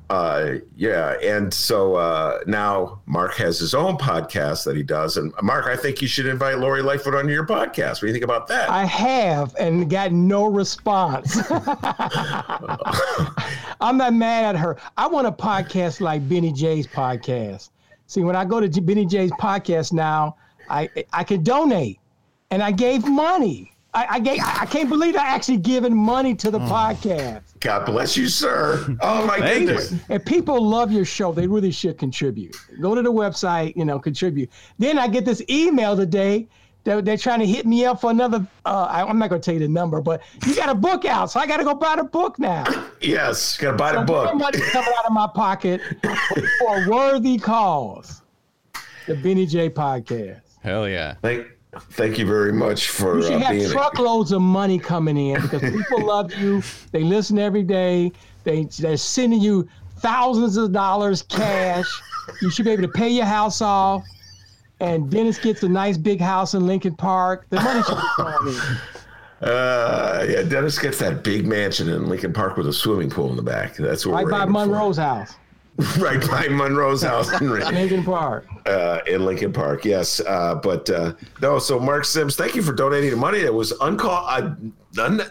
[0.10, 5.18] uh, yeah, and so uh, now Mark has his own podcast that he does.
[5.18, 7.96] And Mark, I think you should invite Lori Lightfoot onto your podcast.
[7.96, 8.70] What do you think about that?
[8.70, 11.38] I have and got no response.
[13.82, 14.78] I'm not mad at her.
[14.98, 17.70] I want a podcast like Benny J's podcast.
[18.08, 20.38] See, when I go to J- Benny J's podcast now,
[20.70, 22.00] I I can donate,
[22.50, 23.72] and I gave money.
[23.94, 24.40] I, I gave.
[24.40, 27.49] I I can't believe I actually given money to the podcast.
[27.60, 28.96] God bless you, sir.
[29.02, 29.94] Oh my Thank goodness.
[30.10, 32.56] If people love your show, they really should contribute.
[32.82, 34.50] Go to the website, you know, contribute.
[34.78, 36.48] Then I get this email today.
[36.86, 38.48] They're, they're trying to hit me up for another.
[38.66, 41.04] Uh, I, I'm not going to tell you the number, but you got a book
[41.04, 42.66] out, so I got to go buy the book now.
[43.02, 44.28] Yes, gotta buy the book.
[44.28, 45.80] Somebody's coming out of my pocket
[46.60, 48.22] for a worthy cause.
[49.08, 50.42] The Benny J podcast.
[50.62, 51.16] Hell yeah.
[51.22, 51.48] Thank,
[51.92, 55.62] thank you very much for You should uh, have truckloads of money coming in because
[55.62, 56.64] people love you.
[56.92, 58.12] They listen every day.
[58.44, 61.88] They they're sending you thousands of dollars cash.
[62.42, 64.04] You should be able to pay your house off.
[64.80, 67.46] And Dennis gets a nice big house in Lincoln Park.
[67.50, 68.56] The money should be coming.
[69.42, 73.38] Uh, yeah, Dennis gets that big mansion in Lincoln Park with a swimming pool in
[73.38, 73.74] the back.
[73.78, 74.66] That's what Right we're by aiming for.
[74.66, 75.36] Monroe's house,
[76.00, 78.46] right by Monroe's house in, Lincoln Park.
[78.66, 79.86] uh, in Lincoln Park.
[79.86, 81.58] Yes, uh, but uh, no.
[81.60, 83.40] So Mark Sims, thank you for donating the money.
[83.40, 84.56] It was uncalled, uh,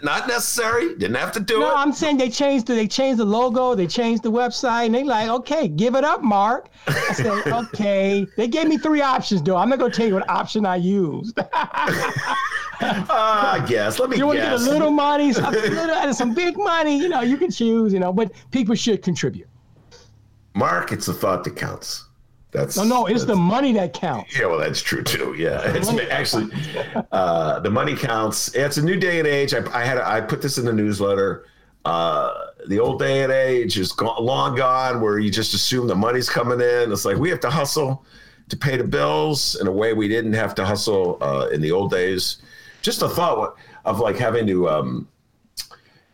[0.03, 0.95] not necessary.
[0.95, 1.69] Didn't have to do No, it.
[1.71, 4.95] No, I'm saying they changed the, they changed the logo, they changed the website, and
[4.95, 6.69] they like, okay, give it up, Mark.
[6.87, 7.27] I said,
[7.75, 8.27] okay.
[8.37, 9.57] They gave me three options, though.
[9.57, 11.39] I'm not gonna tell you what option I used.
[11.39, 11.47] Uh,
[12.81, 13.99] I guess.
[13.99, 17.09] Let me you want to get a little money, some, little, some big money, you
[17.09, 19.49] know, you can choose, you know, but people should contribute.
[20.59, 22.05] Mark, it's the thought that counts.
[22.51, 24.37] That's No, no, it's the money that counts.
[24.37, 25.35] Yeah, well, that's true too.
[25.39, 26.51] Yeah, it's actually
[27.13, 28.53] uh, the money counts.
[28.55, 29.55] It's a new day and age.
[29.55, 31.47] I, I had I put this in the newsletter.
[31.85, 35.95] Uh, the old day and age is gone, long gone, where you just assume the
[35.95, 36.91] money's coming in.
[36.91, 38.05] It's like we have to hustle
[38.49, 41.71] to pay the bills in a way we didn't have to hustle uh, in the
[41.71, 42.39] old days.
[42.83, 45.09] Just a thought of like having to um,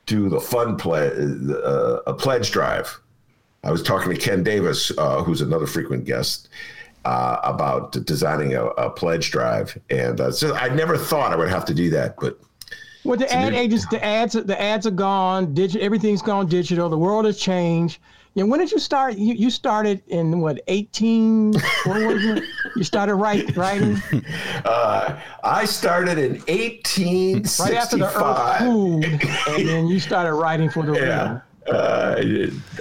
[0.07, 1.11] do the fun play,
[1.65, 3.01] uh, a pledge drive.
[3.65, 6.49] I was talking to Ken Davis, uh, who's another frequent guest,
[7.05, 11.49] uh, about designing a, a pledge drive, and uh, so I never thought I would
[11.51, 12.39] have to do that, but
[13.05, 15.55] Well, the ad new- agents, the ads, the ads are gone.
[15.55, 16.89] Digital, everything's gone digital.
[16.89, 18.01] The world has changed.
[18.37, 19.17] Know, when did you start?
[19.17, 21.53] You, you started in what, 18?
[21.53, 22.43] What was it?
[22.75, 23.97] You started write, writing
[24.65, 28.59] uh, I started in right after the Earth 1865.
[28.59, 31.29] cooled, and then you started writing for the yeah.
[31.29, 31.41] world.
[31.69, 32.15] Uh,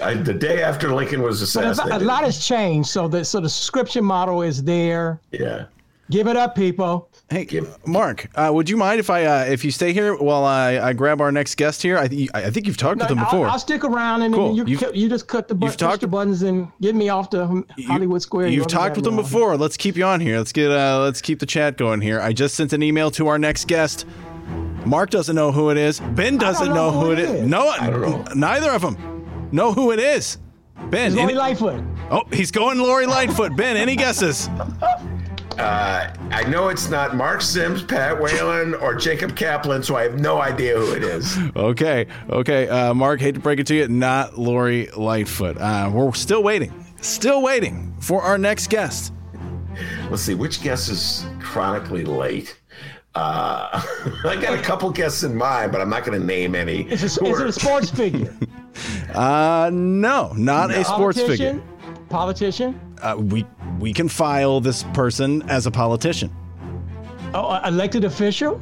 [0.03, 2.01] I, the day after Lincoln was But a, assassinated.
[2.01, 2.89] a lot has changed.
[2.89, 5.19] So the so the subscription model is there.
[5.31, 5.65] yeah.
[6.11, 7.09] Give it up, people.
[7.29, 7.47] Hey,
[7.87, 10.93] Mark, uh, would you mind if I uh, if you stay here while I, I
[10.93, 11.97] grab our next guest here?
[11.97, 13.47] I, th- I think you've talked with him I'll, before.
[13.47, 14.53] I'll stick around, and Cool.
[14.53, 16.93] you You've- cu- you just cut the bu- you've push talked- the buttons and get
[16.93, 18.49] me off the Hollywood Square.
[18.49, 19.55] You've talked with them before.
[19.55, 20.37] Let's keep you on here.
[20.37, 22.19] Let's get uh, let's keep the chat going here.
[22.19, 24.05] I just sent an email to our next guest.
[24.85, 25.99] Mark doesn't know who it is.
[25.99, 27.47] Ben doesn't know know, who it is.
[27.47, 28.23] No, don't know.
[28.35, 30.37] neither of them know who it is.
[30.89, 31.83] Ben, Lori any- Lightfoot.
[32.11, 33.55] oh, he's going Lori Lightfoot.
[33.55, 34.49] Ben, any guesses?
[35.57, 40.19] Uh, I know it's not Mark Sims, Pat Whalen, or Jacob Kaplan, so I have
[40.19, 41.37] no idea who it is.
[41.55, 42.67] Okay, okay.
[42.67, 45.59] Uh, Mark, hate to break it to you, not Lori Lightfoot.
[45.59, 49.13] Uh, we're still waiting, still waiting for our next guest.
[50.09, 52.59] Let's see, which guest is chronically late?
[53.15, 53.69] Uh,
[54.25, 56.89] I got a couple guests in mind, but I'm not going to name any.
[56.89, 58.35] Is it, Who is it a sports figure?
[59.13, 61.61] Uh, no, not a sports figure.
[62.09, 62.09] Politician?
[62.09, 62.97] Politician?
[63.03, 63.45] Uh, we
[63.79, 66.35] we can file this person as a politician.
[67.35, 68.59] Oh, uh, elected official?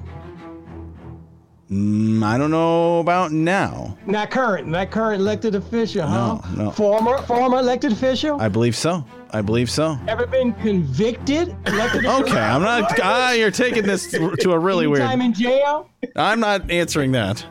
[1.72, 3.98] Mm, I don't know about now.
[4.06, 4.68] Not current.
[4.68, 6.42] Not current elected official, huh?
[6.56, 6.72] No, no.
[6.72, 8.42] Former former elected official?
[8.42, 9.06] I believe so.
[9.32, 9.98] I believe so.
[10.10, 11.56] Ever been convicted?
[11.68, 12.06] Elected?
[12.12, 13.00] Okay, I'm not.
[13.02, 15.02] Ah, you're taking this to a really weird.
[15.04, 15.90] Time in jail?
[16.18, 17.46] I'm not answering that.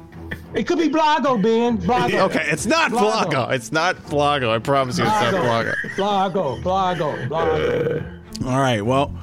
[0.53, 1.79] It could be Blago, Ben.
[1.79, 2.21] Blago.
[2.27, 3.31] Okay, it's not Blago.
[3.31, 3.53] Blago.
[3.53, 4.51] It's not Blago.
[4.51, 5.75] I promise you, it's not Blago.
[5.97, 6.63] Blago.
[6.63, 7.29] Blago.
[7.29, 8.21] Blago.
[8.47, 8.83] All right.
[8.85, 9.15] Well,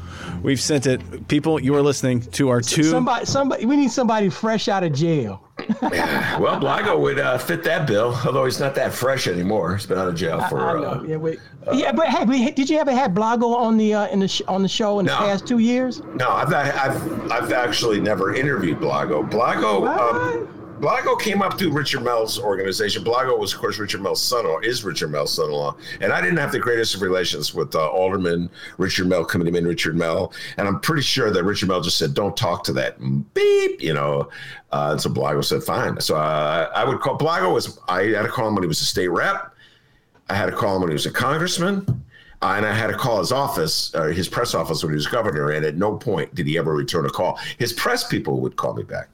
[0.43, 1.27] we've sent it.
[1.27, 2.83] People, you are listening to our two.
[2.83, 5.43] Somebody, somebody, we need somebody fresh out of jail.
[5.81, 9.75] Well, Blago would uh, fit that bill, although he's not that fresh anymore.
[9.75, 10.59] He's been out of jail for.
[10.59, 10.79] I for.
[10.79, 10.87] know.
[10.87, 11.39] Uh, yeah, wait.
[11.73, 14.43] yeah, but hey, we, did you ever have Blago on the uh, in the sh-
[14.47, 16.01] on the show in the past two years?
[16.15, 16.65] no, I've not.
[16.75, 19.27] I've I've actually never interviewed Blago.
[19.29, 20.47] Blago.
[20.79, 23.03] Blago came up through Richard Mell's organization.
[23.03, 25.75] Blago was, of course, Richard Mell's son, or is Richard Mell's son-in-law.
[26.01, 29.95] And I didn't have the greatest of relations with uh, Alderman Richard Mell, Committeeman Richard
[29.95, 30.33] Mell.
[30.57, 32.99] And I'm pretty sure that Richard Mell just said, "Don't talk to that
[33.33, 34.29] beep," you know.
[34.71, 38.23] Uh, and so Blago said, "Fine." So uh, I would call Blago was I had
[38.23, 39.53] to call him when he was a state rep.
[40.29, 42.03] I had to call him when he was a congressman.
[42.41, 45.07] Uh, and I had to call his office, uh, his press office when he was
[45.07, 47.39] governor, and at no point did he ever return a call.
[47.57, 49.09] His press people would call me back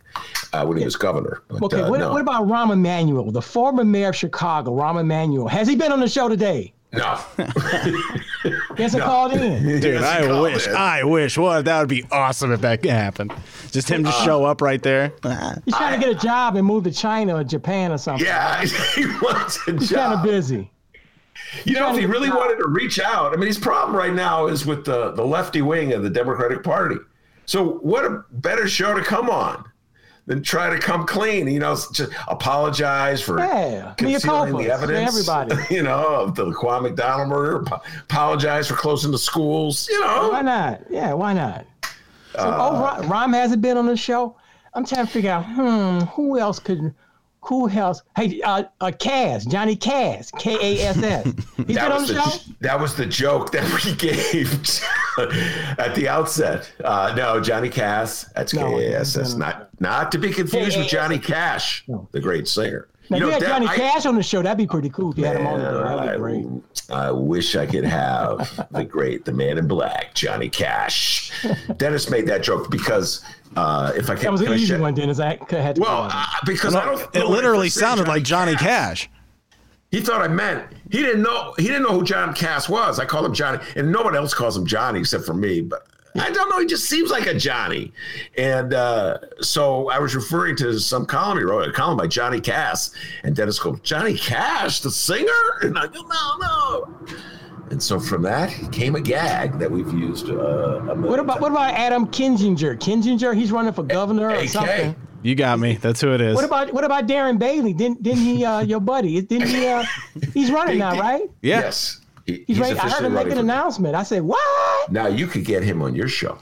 [0.51, 1.41] uh, when he was governor.
[1.47, 2.11] But, Okay, uh, what, no.
[2.11, 5.47] what about Rahm Emanuel, the former mayor of Chicago, Rahm Emanuel?
[5.47, 6.73] Has he been on the show today?
[6.91, 7.17] no.
[8.75, 9.63] He hasn't called in.
[9.81, 10.67] Dude, Yes, I wish.
[10.67, 10.75] in.
[10.75, 11.37] I wish.
[11.37, 13.31] What that would be awesome if that could happen.
[13.71, 15.13] Just him Uh, show up right there.
[15.63, 18.25] He's trying to get a job and move to China or Japan or something.
[18.25, 18.61] yeah,
[18.95, 20.69] he wants a He's kind of busy.
[21.65, 22.47] You know, if he really get a job.
[22.47, 25.61] wanted to reach out, I mean, his problem right now is with the, the lefty
[25.61, 26.97] wing of the Democratic Party.
[27.45, 29.65] So, what a better show to come on
[30.25, 35.09] than try to come clean, you know, just apologize for Yeah, concealing the evidence.
[35.09, 35.55] everybody.
[35.75, 37.65] You know, of the Laquan McDonald murder,
[38.03, 40.29] apologize for closing the schools, you know.
[40.31, 40.81] Why not?
[40.89, 41.65] Yeah, why not?
[42.35, 44.37] So, Uh, oh, Rahm hasn't been on the show.
[44.73, 46.93] I'm trying to figure out, hmm, who else could,
[47.43, 48.01] who House.
[48.15, 51.25] Hey, uh, uh Kass, Johnny Kass, K A S S.
[51.57, 52.51] He's been That on was, the the, show.
[52.61, 54.51] that was the joke that we gave
[55.77, 56.71] at the outset.
[56.83, 58.23] Uh, no, Johnny Kass.
[58.35, 59.35] That's K-A-S-S.
[59.35, 62.87] Not, not to be confused with Johnny Cash, the great singer.
[63.09, 65.17] Now, if you had Johnny I- Cash on the show, that'd be pretty cool if
[65.17, 65.73] you had him on there.
[65.73, 66.45] That'd be great.
[66.89, 71.31] I, I wish I could have the great, the man in black, Johnny Cash.
[71.77, 73.23] Dennis made that joke because
[73.55, 75.19] uh, if I can, That was an easy share- one, Dennis.
[75.19, 76.97] I had to Well, uh, because I don't.
[77.13, 79.09] know It literally first said sounded like Johnny Cash.
[79.91, 82.99] He thought I meant he didn't know he didn't know who John Kass was.
[82.99, 85.61] I call him Johnny, and no one else calls him Johnny except for me.
[85.61, 85.85] But
[86.19, 86.59] I don't know.
[86.59, 87.91] He just seems like a Johnny,
[88.37, 92.39] and uh, so I was referring to some column he wrote, a column by Johnny
[92.39, 97.07] Kass, and Dennis goes, "Johnny Cash, the singer," and I go, "No, no."
[97.71, 100.29] And so from that came a gag that we've used.
[100.29, 102.77] Uh, a what million about what about Adam Kinzinger?
[102.77, 104.49] Kinzinger, he's running for governor or AK.
[104.49, 104.95] something.
[105.23, 105.77] You got me.
[105.77, 106.35] That's who it is.
[106.35, 107.73] What about what about Darren Bailey?
[107.73, 109.21] Didn't didn't he uh, your buddy?
[109.21, 109.65] Didn't he?
[109.65, 109.83] Uh,
[110.33, 111.23] he's running now, right?
[111.41, 111.61] yeah.
[111.61, 112.77] Yes, He- He's, he's right.
[112.77, 113.95] I heard him make an announcement.
[113.95, 114.91] I said, what?
[114.91, 116.37] Now you could get him on your show.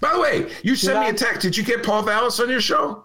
[0.00, 1.40] By the way, you sent me a text.
[1.40, 3.04] Did you get Paul Vallas on your show?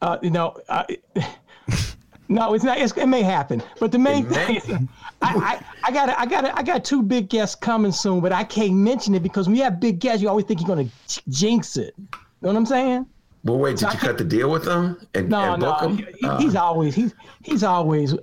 [0.00, 0.86] Uh, you know, I,
[2.28, 2.78] no, it's not.
[2.78, 4.80] It's, it may happen, but the main thing is, I,
[5.22, 8.74] I, I got, I got, I got two big guests coming soon, but I can't
[8.74, 10.88] mention it because when you have big guests, you always think you're gonna
[11.28, 11.94] jinx it.
[11.98, 12.04] You
[12.42, 13.06] know what I'm saying?
[13.44, 15.82] Well, wait, did I you cut the deal with them and, No, and no, book
[15.82, 15.96] him?
[16.18, 18.14] he, Uh, he's always he's he's always.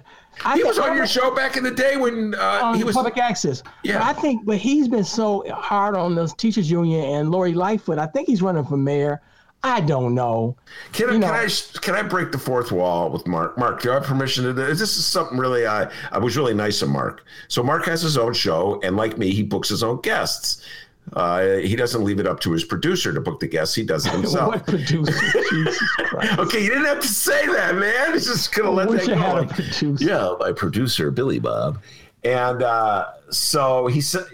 [0.45, 2.83] I he think- was on your show back in the day when uh, on he
[2.83, 2.95] was.
[2.95, 3.63] public access.
[3.83, 3.99] Yeah.
[3.99, 7.97] But I think, but he's been so hard on the teachers union and Lori Lightfoot.
[7.99, 9.21] I think he's running for mayor.
[9.61, 10.55] I don't know.
[10.93, 11.33] Can I, you can know.
[11.33, 11.47] I
[11.81, 13.57] can I break the fourth wall with Mark?
[13.57, 14.79] Mark, do I have permission to do this?
[14.79, 17.25] This is something really I I was really nice of Mark.
[17.49, 20.65] So Mark has his own show, and like me, he books his own guests.
[21.13, 24.05] Uh, he doesn't leave it up to his producer to book the guests; he does
[24.05, 24.53] it himself.
[24.53, 25.11] What producer?
[25.49, 26.39] Jesus Christ.
[26.39, 28.13] Okay, you didn't have to say that, man.
[28.13, 29.15] He's just gonna let that go.
[29.15, 29.95] had a producer.
[30.03, 31.79] Yeah, my producer Billy Bob,
[32.23, 34.25] and uh, so he said,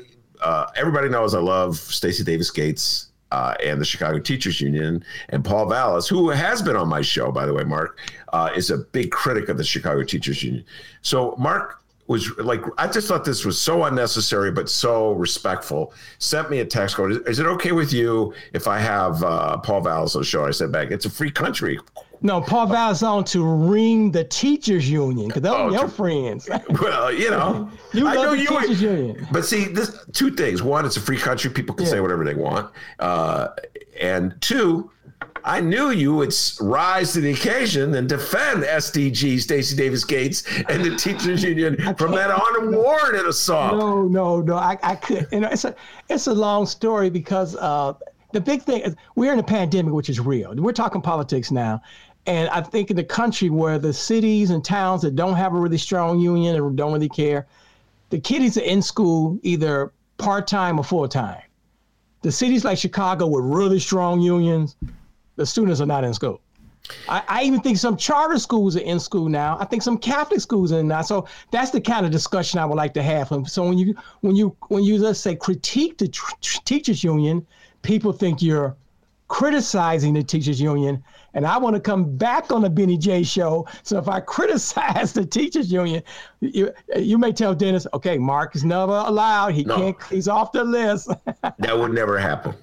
[0.42, 5.44] uh, everybody knows I love Stacy Davis Gates uh, and the Chicago Teachers Union, and
[5.44, 8.00] Paul Vallas, who has been on my show, by the way, Mark,
[8.34, 10.64] uh, is a big critic of the Chicago Teachers Union.
[11.02, 15.94] So Mark was like, I just thought this was so unnecessary, but so respectful.
[16.20, 19.82] Sent me a text going, "Is it okay with you if I have uh, Paul
[19.82, 21.80] Vallas on the show?" I said back, "It's a free country."
[22.22, 26.50] No, Paul Val's on to ring the teachers union because they're Oh, your friends.
[26.82, 28.48] Well, you know, You I know the you.
[28.48, 29.28] teachers union.
[29.32, 30.64] But see, this two things.
[30.64, 32.72] One, it's a free country; people can say whatever they want.
[33.00, 33.50] Uh,
[34.00, 34.92] and two,
[35.46, 40.84] I knew you would rise to the occasion and defend SDG, Stacy Davis Gates, and
[40.84, 43.78] the teachers union from that on warrant in a song.
[43.78, 44.56] No, no, no.
[44.56, 45.28] I, I could.
[45.32, 45.76] You know, it's a,
[46.10, 47.94] it's a long story because uh,
[48.32, 50.56] the big thing is we're in a pandemic, which is real.
[50.56, 51.80] We're talking politics now,
[52.26, 55.60] and I think in the country where the cities and towns that don't have a
[55.60, 57.46] really strong union or don't really care,
[58.10, 61.44] the kiddies are in school either part time or full time.
[62.24, 64.76] The cities like Chicago with really strong unions,
[65.36, 66.42] the students are not in school.
[67.10, 69.58] I, I even think some charter schools are in school now.
[69.60, 71.02] I think some Catholic schools are in now.
[71.02, 73.32] So that's the kind of discussion I would like to have.
[73.32, 77.46] And So when you when you when you let's say critique the tr- teachers union,
[77.82, 78.76] people think you're
[79.28, 81.04] criticizing the teachers union,
[81.36, 83.68] and I want to come back on the Benny J show.
[83.84, 86.02] So if I criticize the teachers union,
[86.40, 89.54] you you may tell Dennis, okay, Mark is never allowed.
[89.54, 89.76] He No.
[89.78, 90.04] can't.
[90.10, 91.10] He's off the list.
[91.60, 92.54] That would never happen.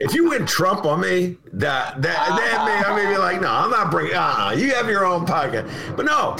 [0.00, 3.48] If you went Trump on me, that that that may I may be like, no,
[3.48, 4.14] I'm not bringing.
[4.14, 5.64] Uh, you have your own pocket,
[5.96, 6.36] but no.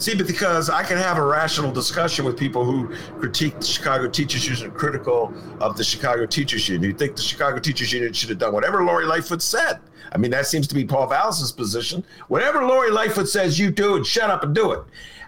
[0.00, 4.48] See, because I can have a rational discussion with people who critique the Chicago Teachers
[4.48, 5.30] Union, critical
[5.60, 6.90] of the Chicago Teachers Union.
[6.92, 9.78] You think the Chicago Teachers Union should have done whatever Lori Lightfoot said.
[10.12, 12.02] I mean, that seems to be Paul Vallas's position.
[12.28, 14.06] Whatever Lori Lightfoot says, you do it.
[14.06, 14.80] Shut up and do it.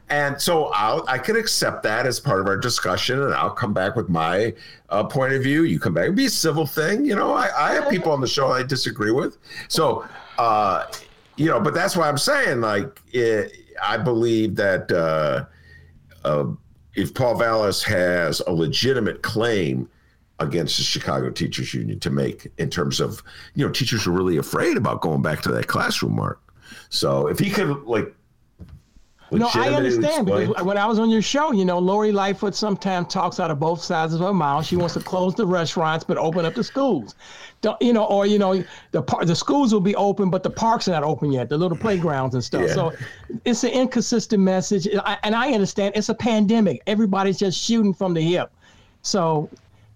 [0.08, 3.74] And so I'll, I can accept that as part of our discussion, and I'll come
[3.74, 4.54] back with my
[4.88, 5.64] uh, point of view.
[5.64, 7.04] You come back, It'd be a civil thing.
[7.04, 9.36] You know, I, I have people on the show I disagree with.
[9.68, 10.06] So,
[10.38, 10.86] uh,
[11.36, 15.44] you know, but that's why I'm saying, like, it, I believe that uh,
[16.24, 16.46] uh,
[16.94, 19.88] if Paul Vallas has a legitimate claim
[20.38, 23.22] against the Chicago Teachers Union to make in terms of,
[23.54, 26.40] you know, teachers are really afraid about going back to that classroom, Mark.
[26.88, 28.14] So if he could, like,
[29.40, 33.12] No, I understand because when I was on your show, you know, Lori Lightfoot sometimes
[33.12, 34.66] talks out of both sides of her mouth.
[34.66, 37.14] She wants to close the restaurants but open up the schools.
[37.60, 40.50] Don't, you know, or you know, the par- the schools will be open, but the
[40.50, 41.48] parks are not open yet.
[41.48, 42.62] The little playgrounds and stuff.
[42.66, 42.74] Yeah.
[42.74, 42.92] So
[43.44, 46.82] it's an inconsistent message, I- and I understand it's a pandemic.
[46.86, 48.50] Everybody's just shooting from the hip.
[49.02, 49.48] So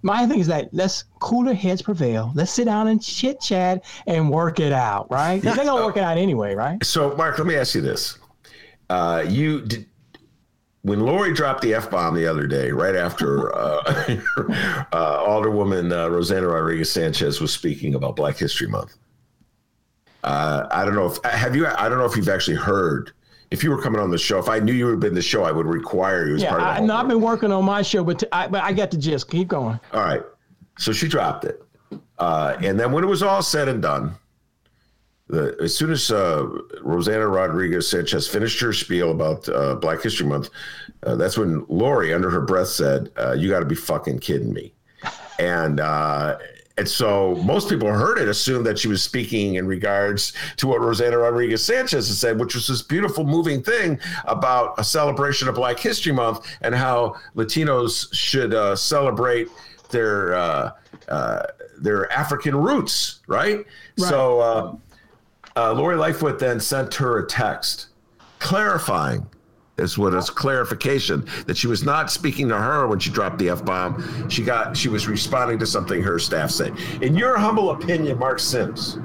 [0.03, 2.30] my thing is that let's cooler heads prevail.
[2.34, 5.43] Let's sit down and chit chat and work it out, right?
[5.43, 6.84] They're gonna work it out anyway, right?
[6.84, 8.16] So, Mark, let me ask you this:
[8.91, 9.87] uh, You did
[10.82, 13.82] when Lori dropped the f bomb the other day, right after uh,
[14.93, 18.95] uh, Alderwoman uh, Rossana Rodriguez Sanchez was speaking about Black History Month.
[20.22, 21.66] Uh, I don't know if have you.
[21.66, 23.12] I don't know if you've actually heard.
[23.53, 25.22] If you were coming on the show, if I knew you would have been the
[25.22, 27.09] show, I would require you as Yeah, part of the I, no, I've homework.
[27.11, 29.30] been working on my show, but t- I, but I got the gist.
[29.30, 29.78] Keep going.
[29.93, 30.22] All right.
[30.78, 31.62] So she dropped it.
[32.18, 34.14] Uh, and then when it was all said and done,
[35.29, 36.47] the, as soon as uh,
[36.83, 40.51] Rossana Rodriguez Sanchez finished her spiel about uh, Black History Month,
[41.03, 44.53] uh, that's when Lori, under her breath, said, uh, You got to be fucking kidding
[44.53, 44.72] me.
[45.39, 46.39] And, uh,
[46.79, 50.81] and so most people heard it, assumed that she was speaking in regards to what
[50.81, 55.55] Rossana Rodriguez Sanchez had said, which was this beautiful, moving thing about a celebration of
[55.55, 59.49] Black History Month and how Latinos should uh, celebrate
[59.91, 60.70] their uh,
[61.09, 61.43] uh,
[61.79, 63.64] their African roots, right?
[63.97, 64.81] So
[65.57, 67.89] uh, Lori Lightfoot then sent her a text
[68.39, 69.27] clarifying.
[69.79, 73.51] Is what is clarification that she was not speaking to her when she dropped the
[73.51, 74.27] f bomb.
[74.31, 76.75] She got she was responding to something her staff said.
[77.03, 78.99] In your humble opinion, Mark Sims,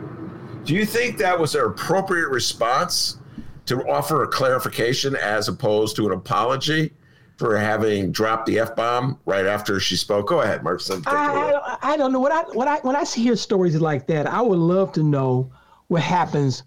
[0.64, 3.18] do you think that was an appropriate response
[3.66, 6.94] to offer a clarification as opposed to an apology
[7.36, 10.30] for having dropped the f bomb right after she spoke?
[10.30, 11.04] Go ahead, Mark Sims.
[11.06, 14.26] I, I, I don't know what I what I when I hear stories like that,
[14.26, 15.52] I would love to know
[15.92, 16.64] what happens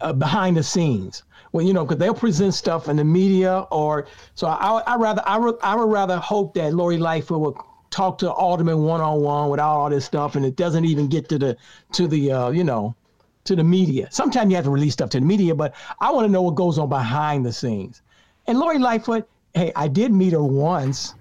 [0.00, 1.24] uh, behind the scenes.
[1.50, 4.06] Well, you know, because they'll present stuff in the media, or
[4.36, 7.56] so I I rather I would I would rather hope that Lori Lightfoot would
[7.90, 11.28] talk to Alderman one on one without all this stuff, and it doesn't even get
[11.30, 11.56] to the
[11.92, 12.94] to the uh, you know
[13.46, 14.06] to the media.
[14.12, 16.54] Sometimes you have to release stuff to the media, but I want to know what
[16.54, 18.00] goes on behind the scenes.
[18.46, 21.14] And Lori Lightfoot, hey, I did meet her once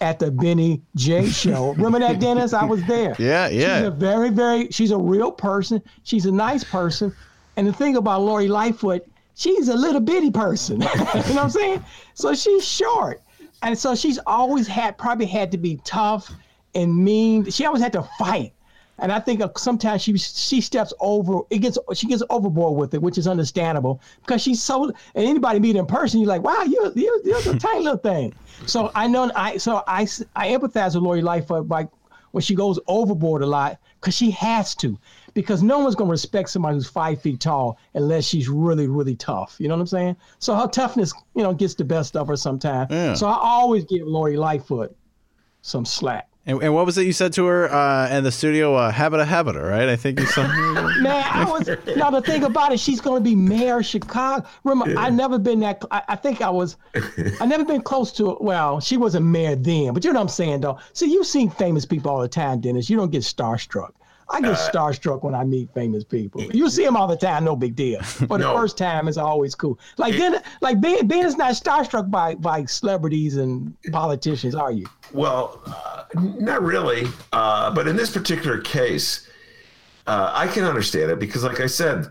[0.00, 1.72] at the Benny J show.
[1.72, 2.52] Remember that, Dennis?
[2.52, 3.14] I was there.
[3.18, 3.78] Yeah, yeah.
[3.78, 5.82] She's a very, very, she's a real person.
[6.04, 7.14] She's a nice person.
[7.56, 10.80] And the thing about Lori Lightfoot, she's a little bitty person.
[10.80, 11.84] you know what I'm saying?
[12.14, 13.22] So she's short.
[13.62, 16.32] And so she's always had, probably had to be tough
[16.74, 17.50] and mean.
[17.50, 18.52] She always had to fight.
[19.00, 21.40] And I think uh, sometimes she she steps over.
[21.50, 24.84] It gets she gets overboard with it, which is understandable because she's so.
[24.84, 24.94] And
[25.26, 28.34] anybody meet in person, you're like, wow, you're you're, you're a tiny little thing.
[28.66, 30.02] So I know I so I
[30.36, 31.88] I empathize with Lori Lightfoot like
[32.32, 34.98] when she goes overboard a lot because she has to
[35.34, 39.56] because no one's gonna respect somebody who's five feet tall unless she's really really tough.
[39.58, 40.16] You know what I'm saying?
[40.38, 42.90] So her toughness, you know, gets the best of her sometimes.
[42.90, 43.14] Yeah.
[43.14, 44.94] So I always give Lori Lightfoot
[45.62, 46.29] some slack.
[46.46, 48.74] And, and what was it you said to her uh, in the studio?
[48.74, 49.88] Uh, habita habita, right?
[49.88, 50.46] I think you said.
[51.00, 54.46] Man, I was now the thing about it, she's going to be mayor of Chicago.
[54.64, 55.84] Remember, I never been that.
[55.90, 56.78] I, I think I was.
[57.40, 58.38] I never been close to.
[58.40, 60.78] Well, she wasn't mayor then, but you know what I'm saying, though.
[60.94, 62.88] See, you've seen famous people all the time, Dennis.
[62.88, 63.92] You don't get starstruck.
[64.32, 66.42] I get starstruck when I meet famous people.
[66.42, 68.00] You see them all the time, no big deal.
[68.28, 68.52] But No.
[68.52, 69.78] the first time is always cool.
[69.96, 74.86] Like then, like Ben, Ben is not starstruck by by celebrities and politicians, are you?
[75.12, 77.06] Well, uh, not really.
[77.32, 79.28] Uh, but in this particular case,
[80.06, 82.06] uh, I can understand it because, like I said,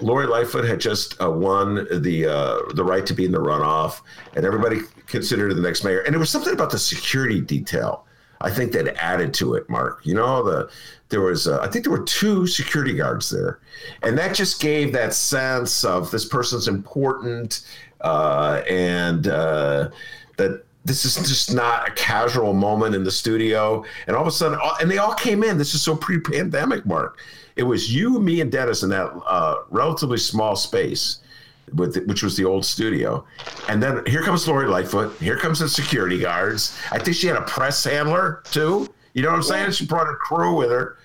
[0.00, 4.00] Lori Lightfoot had just uh, won the uh, the right to be in the runoff,
[4.34, 6.00] and everybody considered her the next mayor.
[6.00, 8.06] And it was something about the security detail
[8.40, 10.00] I think that added to it, Mark.
[10.04, 10.70] You know, the
[11.10, 13.60] there was uh, I think there were two security guards there,
[14.02, 17.62] and that just gave that sense of this person's important
[18.00, 19.90] uh, and uh,
[20.36, 23.84] that this is just not a casual moment in the studio.
[24.06, 25.58] And all of a sudden, all, and they all came in.
[25.58, 27.20] This is so pre-pandemic, Mark.
[27.56, 31.18] It was you, me, and Dennis in that uh, relatively small space
[31.74, 33.24] with which was the old studio.
[33.68, 35.16] And then here comes Lori Lightfoot.
[35.18, 36.76] Here comes the security guards.
[36.90, 38.88] I think she had a press handler too.
[39.14, 39.72] You know what I'm saying?
[39.72, 40.98] She brought her crew with her.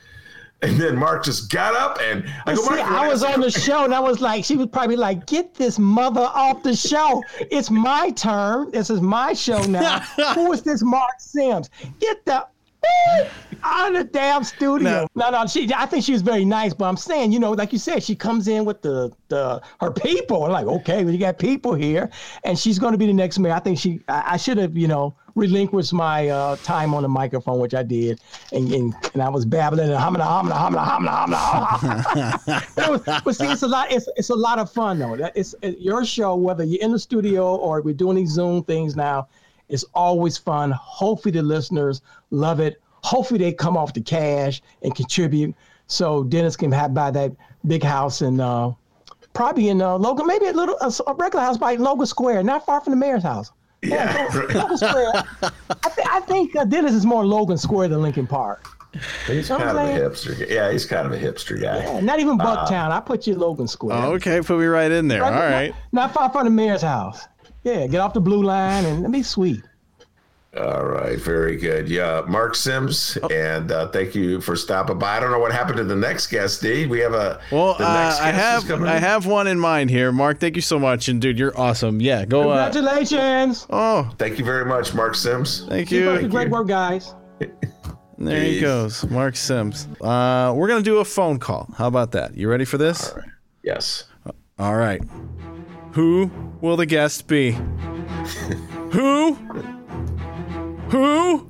[0.61, 3.83] And then Mark just got up and I go, See, I was on the show
[3.83, 7.21] and I was like, she was probably like, get this mother off the show.
[7.51, 8.71] It's my turn.
[8.71, 9.99] This is my show now.
[10.33, 11.69] Who is this Mark Sims?
[11.99, 12.47] Get the
[13.63, 15.07] out of the damn studio.
[15.15, 15.29] No.
[15.29, 17.79] no, She, I think she was very nice, but I'm saying, you know, like you
[17.79, 20.43] said, she comes in with the the her people.
[20.43, 22.09] I'm like, okay, well, you got people here,
[22.43, 23.53] and she's going to be the next mayor.
[23.53, 24.01] I think she.
[24.07, 27.83] I, I should have, you know, relinquished my uh, time on the microphone, which I
[27.83, 28.19] did,
[28.51, 32.61] and and, and I was babbling and humming, humming, humming, humming, humming.
[33.25, 33.91] but see, it's a lot.
[33.91, 35.15] It's it's a lot of fun though.
[35.35, 38.95] It's, it's your show, whether you're in the studio or we're doing these Zoom things
[38.95, 39.27] now.
[39.69, 40.71] It's always fun.
[40.71, 42.81] Hopefully, the listeners love it.
[43.03, 45.55] Hopefully, they come off the cash and contribute
[45.87, 47.31] so Dennis can have buy that
[47.67, 48.71] big house and uh,
[49.33, 52.65] probably in uh, Logan, maybe a little a, a, regular house by Logan Square, not
[52.65, 53.51] far from the mayor's house.
[53.83, 55.11] Yeah, yeah Logan Square.
[55.43, 58.67] I, th- I think uh, Dennis is more Logan Square than Lincoln Park.
[59.27, 60.49] He's kind of a hipster.
[60.49, 61.79] Yeah, he's kind of a hipster guy.
[61.79, 62.91] Yeah, not even Bucktown.
[62.91, 63.97] I put you Logan Square.
[63.97, 65.21] Oh, okay, put me right in there.
[65.21, 65.71] Right, All right.
[65.91, 67.27] Not, not far from the mayor's house.
[67.65, 69.63] Yeah, get off the blue line and be sweet.
[70.55, 71.89] All right, very good.
[71.89, 73.27] Yeah, Mark Sims, oh.
[73.27, 75.17] and uh, thank you for stopping by.
[75.17, 76.85] I don't know what happened to the next guest, D.
[76.85, 77.75] We have a well.
[77.79, 80.39] Uh, I have I have one in mind here, Mark.
[80.39, 81.99] Thank you so much, and dude, you're awesome.
[81.99, 82.43] Yeah, go.
[82.43, 83.63] Congratulations.
[83.63, 85.65] Uh, oh, thank you very much, Mark Sims.
[85.67, 86.15] Thank you.
[86.15, 87.15] Keep up great work, guys.
[88.19, 89.87] there he goes, Mark Sims.
[89.99, 91.67] Uh, we're gonna do a phone call.
[91.75, 92.37] How about that?
[92.37, 93.09] You ready for this?
[93.09, 93.29] All right.
[93.63, 94.03] Yes.
[94.59, 95.01] All right.
[95.95, 96.29] Who
[96.59, 97.51] will the guest be?
[98.91, 99.33] Who?
[100.89, 101.49] Who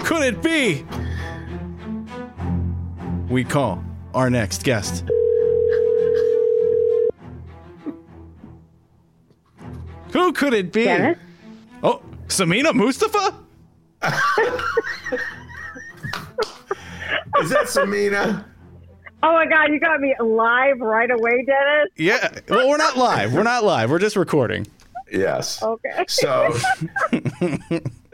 [0.00, 0.84] could it be?
[3.30, 5.06] We call our next guest.
[10.12, 10.84] Who could it be?
[10.84, 11.18] Dennis?
[11.82, 13.34] Oh, Samina Mustafa?
[17.40, 18.44] Is that Samina?
[19.26, 21.88] Oh my God, you got me live right away, Dennis.
[21.96, 22.40] Yeah.
[22.46, 23.32] Well, we're not live.
[23.32, 23.90] We're not live.
[23.90, 24.66] We're just recording.
[25.10, 25.62] Yes.
[25.62, 26.04] Okay.
[26.08, 26.54] So,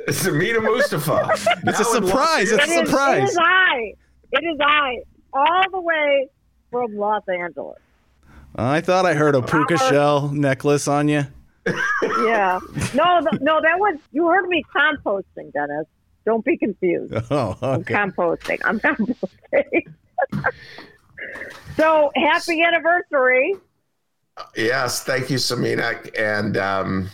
[0.06, 1.30] It's Samina Mustafa.
[1.66, 2.52] It's a surprise.
[2.52, 3.22] It's a surprise.
[3.22, 3.94] It is I.
[4.30, 5.02] It is I.
[5.32, 6.28] All the way
[6.70, 7.80] from Los Angeles.
[8.54, 9.90] I thought I heard a puka uh-huh.
[9.90, 11.26] shell necklace on you.
[11.66, 12.60] Yeah.
[12.94, 15.86] No, th- no, that was you heard me composting, Dennis.
[16.24, 17.14] Don't be confused.
[17.32, 17.96] Oh, okay.
[17.96, 18.60] I'm composting.
[18.64, 19.92] I'm composting.
[21.76, 23.54] so happy anniversary.
[24.56, 26.10] Yes, thank you, Samina.
[26.18, 27.10] And um,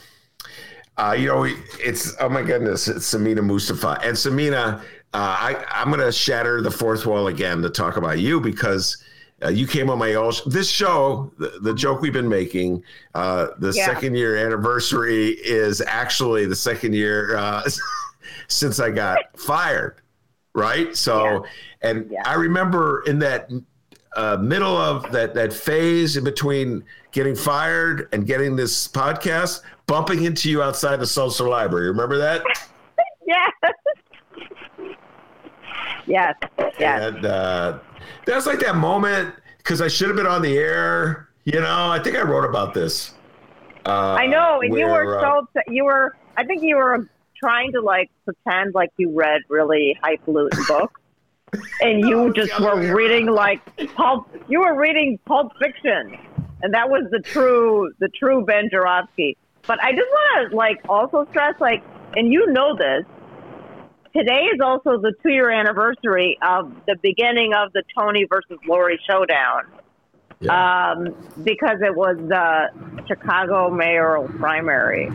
[0.96, 3.98] uh, you know, it's oh my goodness, it's Samina Mustafa.
[4.02, 4.82] And Samina, uh,
[5.12, 9.02] I, I'm going to shatter the fourth wall again to talk about you because
[9.42, 11.32] uh, you came on my old this show.
[11.38, 12.82] The, the joke we've been making,
[13.14, 13.86] uh, the yeah.
[13.86, 17.62] second year anniversary is actually the second year uh,
[18.48, 20.00] since I got fired
[20.57, 20.96] right?
[20.96, 21.90] So, yeah.
[21.90, 22.22] and yeah.
[22.24, 23.50] I remember in that
[24.17, 30.25] uh, middle of that that phase in between getting fired and getting this podcast, bumping
[30.25, 31.89] into you outside the social library.
[31.89, 32.43] Remember that?
[33.27, 33.53] yes.
[36.07, 36.35] Yes.
[36.79, 37.14] Yes.
[37.14, 37.79] And uh,
[38.27, 41.29] that was like that moment because I should have been on the air.
[41.45, 43.12] You know, I think I wrote about this.
[43.85, 46.17] Uh, I know, and where, you were so uh, you were.
[46.37, 51.01] I think you were trying to like pretend like you read really highfalutin books.
[51.80, 53.61] And you oh, just were reading like
[53.94, 56.18] pulp you were reading pulp fiction
[56.62, 59.36] and that was the true the true ben Joravsky.
[59.66, 61.82] but i just want to like also stress like
[62.14, 63.04] and you know this
[64.14, 68.98] today is also the two year anniversary of the beginning of the Toni versus lori
[69.09, 69.64] showdown
[70.40, 70.92] yeah.
[70.92, 72.68] um, because it was the
[73.07, 75.11] chicago mayoral primary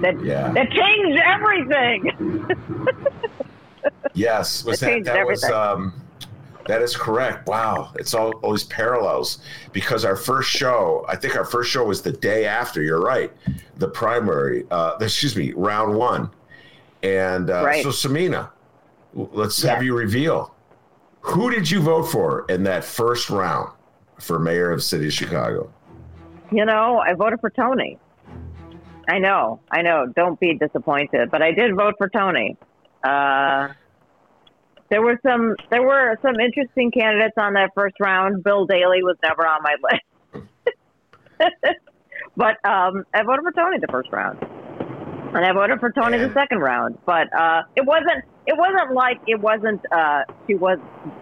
[0.00, 0.52] that yeah.
[0.52, 2.46] that changed everything.
[4.14, 6.00] yes, was that that was um,
[6.66, 7.46] that is correct.
[7.46, 9.38] Wow, it's all, all these parallels
[9.72, 12.82] because our first show, I think our first show was the day after.
[12.82, 13.32] You're right,
[13.76, 14.64] the primary.
[14.70, 16.30] Uh, excuse me, round one,
[17.02, 17.82] and uh, right.
[17.82, 18.50] so Samina,
[19.14, 20.54] let's have you reveal
[21.24, 23.72] who did you vote for in that first round
[24.18, 25.72] for mayor of the city of Chicago.
[26.52, 27.98] You know, I voted for Toni.
[29.08, 30.06] I know, I know.
[30.14, 32.56] Don't be disappointed, but I did vote for Toni.
[33.04, 33.68] Uh,
[34.90, 38.42] there were some there were some interesting candidates on that first round.
[38.42, 40.46] Bill Daley was never on my list,
[42.36, 44.38] but um, I voted for Toni the first round,
[45.34, 46.98] and I voted for Toni the second round.
[47.04, 50.78] But uh, it wasn't it wasn't like it wasn't uh, she was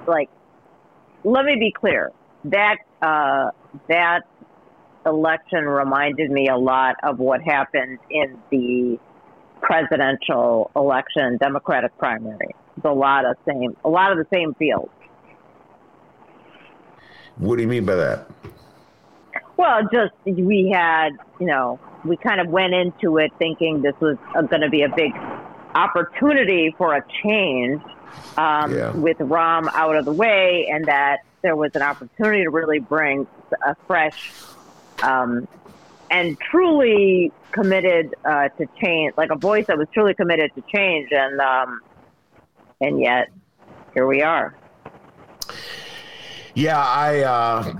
[0.06, 0.28] like.
[1.24, 2.10] Let me be clear
[2.46, 3.50] that uh,
[3.88, 4.22] that
[5.06, 8.98] election reminded me a lot of what happened in the
[9.62, 12.54] presidential election Democratic primary.
[12.76, 14.90] It's a lot of same, a lot of the same fields.
[17.36, 18.30] What do you mean by that?
[19.56, 21.10] Well, just we had,
[21.40, 24.88] you know, we kind of went into it thinking this was going to be a
[24.88, 25.12] big
[25.74, 27.80] opportunity for a change
[28.36, 28.90] um, yeah.
[28.90, 33.26] with Rahm out of the way, and that there was an opportunity to really bring
[33.64, 34.32] a fresh
[35.02, 35.46] um,
[36.12, 41.08] and truly committed uh, to change, like a voice that was truly committed to change,
[41.10, 41.80] and um,
[42.80, 43.28] and yet
[43.94, 44.54] here we are.
[46.54, 47.20] Yeah, I.
[47.20, 47.74] Uh,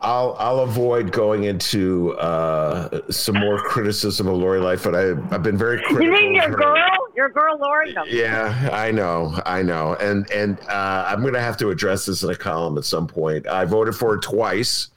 [0.00, 4.94] I'll I'll avoid going into uh, some more criticism of Lori Lightfoot.
[4.94, 6.02] I I've been very critical.
[6.02, 6.76] You mean your girl,
[7.16, 7.94] your girl Lori?
[8.06, 12.22] Yeah, I know, I know, and and uh, I'm going to have to address this
[12.22, 13.46] in a column at some point.
[13.46, 14.90] I voted for her twice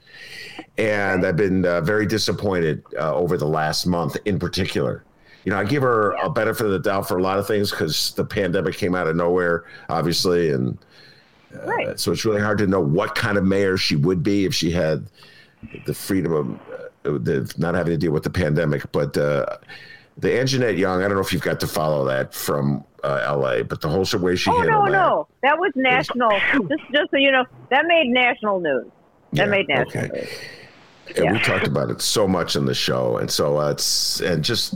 [0.78, 5.04] and I've been uh, very disappointed uh, over the last month in particular.
[5.44, 7.72] You know, I give her a benefit of the doubt for a lot of things
[7.72, 10.78] because the pandemic came out of nowhere, obviously, and
[11.56, 12.00] uh, right.
[12.00, 14.72] so it's really hard to know what kind of mayor she would be if she
[14.72, 15.06] had
[15.86, 16.54] the freedom of
[17.06, 18.92] uh, the, not having to deal with the pandemic.
[18.92, 19.46] But uh,
[20.18, 23.64] the Anjanette Young, I don't know if you've got to follow that from uh, LA,
[23.64, 24.98] but the whole way she oh, handled no, that.
[24.98, 26.32] no, that was national.
[26.68, 28.88] just, just so you know, that made national news.
[29.34, 30.10] That yeah, made okay.
[30.14, 30.30] news.
[31.16, 31.34] And yeah.
[31.34, 34.76] we talked about it so much in the show, and so uh, it's and just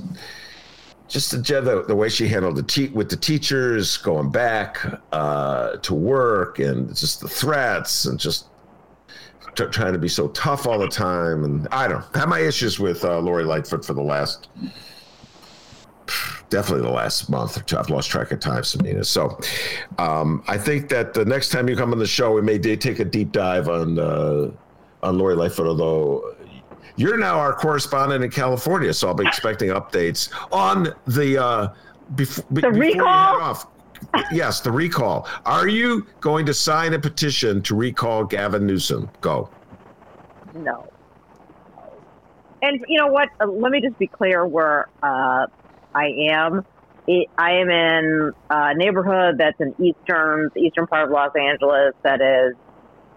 [1.07, 4.79] just the, the way she handled the te- with the teachers going back
[5.11, 8.47] uh, to work, and just the threats, and just
[9.55, 11.43] t- trying to be so tough all the time.
[11.43, 14.47] And I don't have my issues with uh, Lori Lightfoot for the last
[16.51, 17.79] definitely the last month or two.
[17.79, 19.03] I've lost track of time, Samina.
[19.03, 19.39] So
[19.97, 22.99] um, I think that the next time you come on the show, we may take
[22.99, 24.51] a deep dive on uh,
[25.01, 26.35] on Lori Lightfoot, although
[26.97, 31.73] you're now our correspondent in California, so I'll be expecting updates on the uh,
[32.13, 33.41] bef- the recall.
[33.41, 33.67] Off.
[34.31, 35.27] yes, the recall.
[35.45, 39.09] Are you going to sign a petition to recall Gavin Newsom?
[39.21, 39.49] Go.
[40.53, 40.87] No.
[42.63, 43.29] And you know what?
[43.39, 45.47] Uh, let me just be clear where uh,
[45.93, 46.65] I am.
[47.07, 51.93] It, I am in a neighborhood that's in eastern, the eastern part of Los Angeles
[52.03, 52.55] that is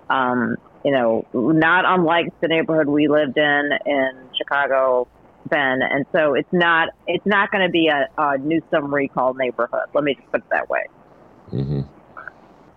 [0.09, 5.09] um, you know, not unlike the neighborhood we lived in in Chicago,
[5.51, 9.89] then, And so it's not it's not going to be a, a Newsom recall neighborhood.
[9.95, 10.87] Let me just put it that way.
[11.53, 11.81] Mm-hmm.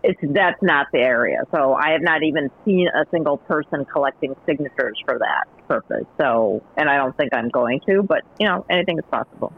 [0.04, 1.44] It's that's not the area.
[1.52, 6.06] So I have not even seen a single person collecting signatures for that purpose.
[6.18, 8.04] So, and I don't think I'm going to.
[8.04, 9.54] But you know, anything is possible.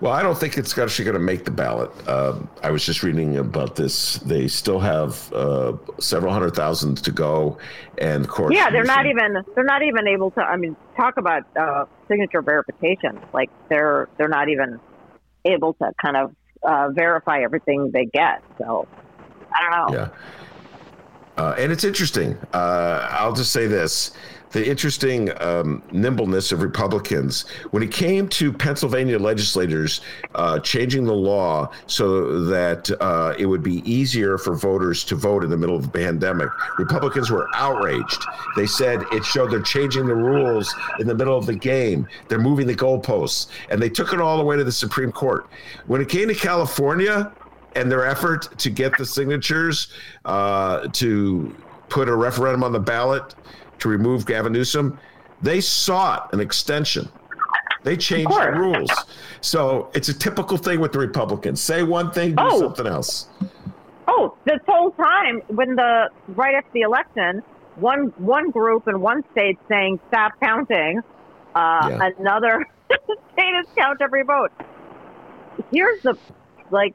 [0.00, 1.90] Well, I don't think it's actually going to make the ballot.
[2.06, 4.16] Uh, I was just reading about this.
[4.18, 7.58] They still have uh, several hundred thousand to go,
[7.98, 10.40] and of course, yeah, they're not even they're not even able to.
[10.40, 13.20] I mean, talk about uh, signature verification.
[13.32, 14.80] Like they're they're not even
[15.44, 18.42] able to kind of uh, verify everything they get.
[18.58, 18.86] So
[19.52, 19.98] I don't know.
[19.98, 20.08] Yeah.
[21.36, 22.38] Uh, and it's interesting.
[22.52, 24.12] Uh, I'll just say this
[24.54, 27.42] the interesting um, nimbleness of Republicans
[27.72, 30.00] when it came to Pennsylvania legislators
[30.36, 35.42] uh, changing the law so that uh, it would be easier for voters to vote
[35.42, 36.48] in the middle of the pandemic.
[36.78, 38.24] Republicans were outraged.
[38.54, 42.06] They said it showed they're changing the rules in the middle of the game.
[42.28, 45.48] They're moving the goalposts, and they took it all the way to the Supreme Court.
[45.88, 47.32] When it came to California,
[47.76, 49.88] and their effort to get the signatures
[50.26, 51.52] uh, to
[51.88, 53.34] put a referendum on the ballot
[53.78, 54.98] to remove Gavin Newsom,
[55.42, 57.08] they sought an extension.
[57.84, 58.90] They changed the rules.
[59.42, 61.60] So it's a typical thing with the Republicans.
[61.60, 62.58] Say one thing, do oh.
[62.58, 63.28] something else.
[64.08, 67.42] Oh, this whole time when the right after the election,
[67.76, 71.02] one one group in one state saying stop counting,
[71.54, 72.10] uh, yeah.
[72.18, 72.66] another
[73.32, 74.52] state is count every vote.
[75.70, 76.16] Here's the
[76.70, 76.94] like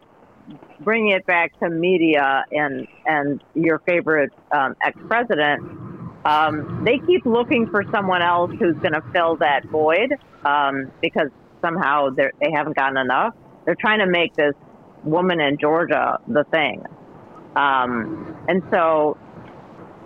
[0.80, 5.89] bringing it back to media and and your favorite um, ex president
[6.26, 10.14] um, they keep looking for someone else who's going to fill that void
[10.46, 11.30] um, because
[11.62, 13.34] somehow they haven't gotten enough.
[13.66, 14.54] They're trying to make this
[15.04, 16.84] woman in Georgia the thing.
[17.56, 19.18] Um, and so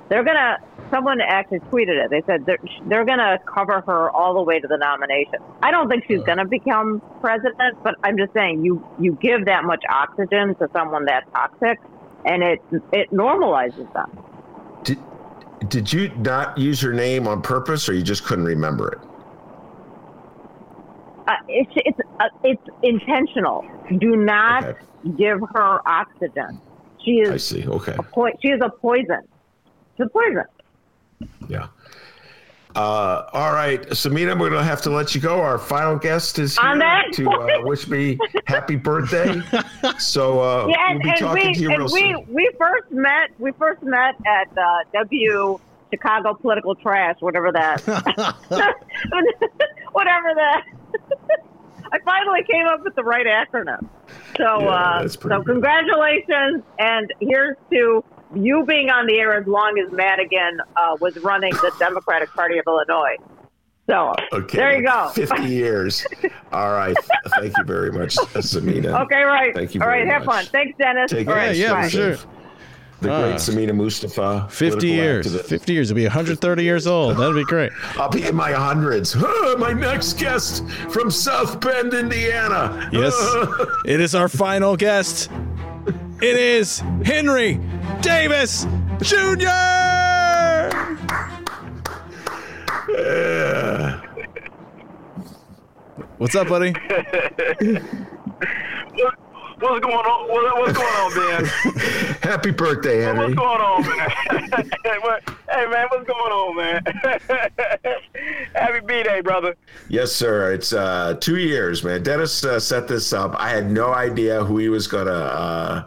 [0.09, 0.57] they're going to,
[0.91, 2.09] someone actually tweeted it.
[2.09, 5.39] They said they're, they're going to cover her all the way to the nomination.
[5.61, 9.45] I don't think she's going to become president, but I'm just saying you, you give
[9.45, 11.79] that much oxygen to someone that toxic
[12.25, 12.61] and it
[12.93, 14.23] it normalizes them.
[15.67, 18.99] Did you not use her name on purpose, or you just couldn't remember it?
[21.27, 23.65] Uh, it's it's uh, it's intentional.
[23.97, 24.79] Do not Okay.
[25.17, 26.59] give her oxygen.
[27.03, 27.29] She is.
[27.29, 27.65] I see.
[27.67, 27.95] Okay.
[27.97, 29.21] a po- she is a poison.
[29.97, 30.43] She's a poison.
[31.47, 31.67] Yeah.
[32.75, 35.39] Uh, all right, Samina, we're going to have to let you go.
[35.41, 36.73] Our final guest is here
[37.13, 39.41] to uh, wish me happy birthday.
[39.99, 42.33] So uh, Yeah, we'll and, talking we to you and real we soon.
[42.33, 45.59] we first met we first met at uh, W
[45.91, 47.81] Chicago Political Trash, whatever that,
[49.91, 50.63] whatever that.
[51.91, 53.87] I finally came up with the right acronym.
[54.37, 55.45] So Yeah, uh, so good.
[55.45, 58.03] congratulations, and here's to
[58.35, 62.57] you being on the air as long as Madigan uh, was running the Democratic Party
[62.57, 63.15] of Illinois.
[63.89, 65.09] So Okay, there you go.
[65.13, 66.05] 50 years.
[66.53, 66.95] All right.
[67.39, 69.01] Thank you very much, Samina.
[69.05, 69.53] Okay, right.
[69.53, 70.45] Thank you All right, very have much.
[70.45, 70.51] fun.
[70.51, 71.11] Thanks, Dennis.
[71.11, 71.53] Take All care.
[71.53, 72.15] Yeah, for sure.
[73.01, 73.21] The Ah.
[73.23, 74.47] great Samina Mustafa.
[74.49, 75.27] 50 years.
[75.27, 75.49] activist.
[75.49, 75.91] 50 years.
[75.91, 77.17] It'll be 130 years old.
[77.17, 77.73] That'd be great.
[77.97, 79.13] I'll be in my hundreds.
[79.57, 82.89] My next guest from South Bend, Indiana.
[82.93, 83.13] Yes.
[83.85, 85.29] it is our final guest.
[86.23, 87.59] It is Henry
[87.99, 88.65] Davis
[89.01, 89.49] Jr.
[92.87, 94.01] Yeah.
[96.19, 96.71] What's up, buddy?
[98.93, 99.15] What,
[99.59, 100.29] what's going on?
[100.29, 101.45] What, what's going on, Ben?
[102.21, 103.25] Happy birthday, Henry.
[103.25, 104.09] What's going on, man?
[104.85, 104.99] hey,
[105.51, 106.83] hey, man, what's going on, man?
[108.55, 109.57] Happy B-Day, brother.
[109.89, 110.53] Yes, sir.
[110.53, 112.01] It's uh, two years, man.
[112.01, 113.35] Dennis uh, set this up.
[113.37, 115.83] I had no idea who he was gonna uh,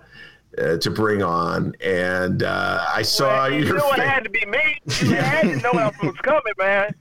[0.58, 4.44] uh, to bring on, and uh, I saw you your knew it had to be
[4.46, 4.80] me.
[5.00, 6.94] You had to know what was coming, man.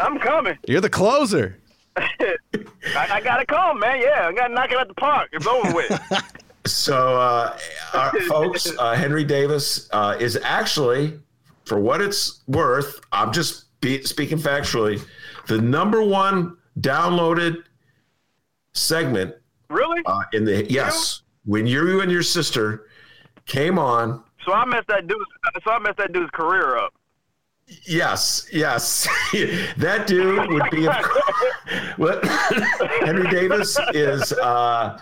[0.00, 0.58] I'm coming.
[0.66, 1.58] You're the closer.
[1.96, 2.36] I,
[2.94, 4.00] I gotta come, man.
[4.00, 5.30] Yeah, I gotta knock it at the park.
[5.32, 6.00] It's over with.
[6.66, 7.58] So, uh,
[7.92, 11.18] our, folks, uh, Henry Davis uh, is actually,
[11.66, 15.06] for what it's worth, I'm just be, speaking factually,
[15.46, 17.64] the number one downloaded
[18.72, 19.34] segment
[19.68, 20.00] really?
[20.06, 22.86] uh, in the yes when you and your sister
[23.46, 24.22] came on.
[24.44, 25.24] So I messed that dude's.
[25.64, 26.92] So I messed that dude's career up.
[27.86, 29.08] Yes, yes,
[29.78, 30.84] that dude would be.
[30.86, 30.92] A,
[31.96, 32.22] what
[33.00, 34.98] Henry Davis is uh,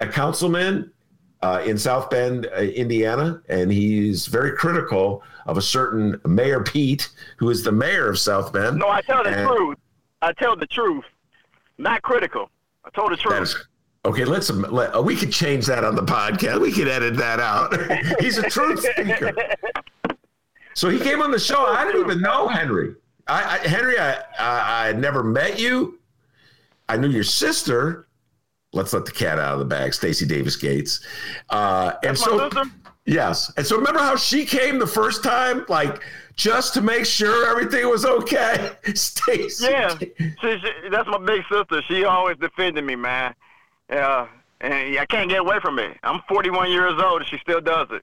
[0.00, 0.90] a councilman
[1.42, 7.10] uh, in South Bend, uh, Indiana, and he's very critical of a certain Mayor Pete,
[7.36, 8.78] who is the mayor of South Bend.
[8.78, 9.76] No, I tell the And- truth.
[10.20, 11.04] I tell the truth.
[11.76, 12.50] Not critical.
[12.84, 13.54] I told the truth.
[14.08, 16.60] Okay, let's let, we could change that on the podcast.
[16.60, 17.76] We could edit that out.
[18.20, 19.32] He's a truth speaker.
[20.74, 21.66] So he came on the show.
[21.66, 22.94] I didn't even know Henry.
[23.26, 25.98] I, I Henry, I, I I had never met you.
[26.88, 28.08] I knew your sister.
[28.72, 31.06] Let's let the cat out of the bag, Stacy Davis Gates.
[31.50, 32.50] Uh, and That's so
[33.04, 36.02] yes, and so remember how she came the first time, like
[36.36, 38.70] just to make sure everything was okay.
[38.94, 39.66] Stacy.
[39.68, 41.82] Yeah, she, she, that's my big sister.
[41.88, 43.34] She always defended me, man.
[43.90, 44.26] Yeah,
[44.60, 45.96] and I can't get away from it.
[46.02, 48.02] I'm 41 years old, and she still does it.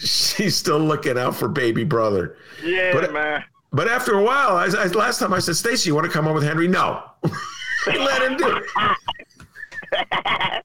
[0.00, 2.36] She's still looking out for baby brother.
[2.62, 3.44] Yeah, But- man.
[3.70, 6.26] But after a while, I, I, last time I said, Stacy, you want to come
[6.26, 6.66] on with Henry?
[6.66, 7.02] No.
[7.86, 8.62] Let him do
[9.92, 10.64] it.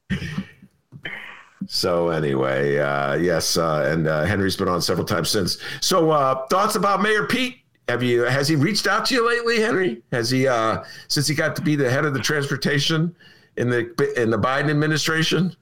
[1.66, 5.58] so anyway, uh, yes, uh, and uh, Henry's been on several times since.
[5.82, 7.58] So uh, thoughts about Mayor Pete?
[7.88, 10.02] Have you has he reached out to you lately, Henry?
[10.10, 13.14] Has he uh, since he got to be the head of the transportation
[13.56, 15.54] in the in the Biden administration?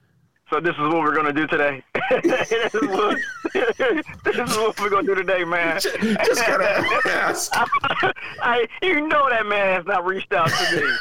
[0.49, 1.83] So this is what we're gonna do today.
[2.23, 3.17] this, is what,
[3.53, 5.79] this is what we're gonna do today, man.
[5.79, 7.51] Just gotta ask.
[8.41, 10.91] I, you know that man has not reached out to me.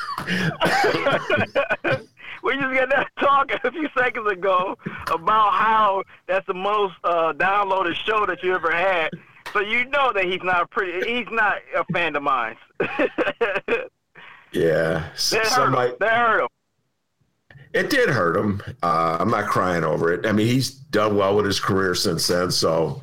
[2.42, 4.76] we just got that talk a few seconds ago
[5.12, 9.10] about how that's the most uh, downloaded show that you ever had.
[9.52, 11.06] So you know that he's not pretty.
[11.18, 12.56] He's not a fan of mine.
[12.78, 13.88] that
[14.52, 15.72] Yeah, s- hurt some him.
[15.74, 16.48] might- That hurt him.
[17.74, 18.62] It did hurt him.
[18.82, 20.26] Uh, I'm not crying over it.
[20.26, 23.02] I mean, he's done well with his career since then, so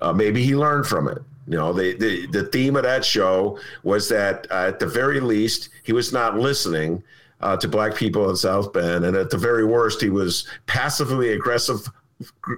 [0.00, 1.18] uh, maybe he learned from it.
[1.46, 5.20] You know, the, the the theme of that show was that uh, at the very
[5.20, 7.02] least he was not listening
[7.40, 11.32] uh, to black people in South Bend, and at the very worst he was passively
[11.32, 11.88] aggressive,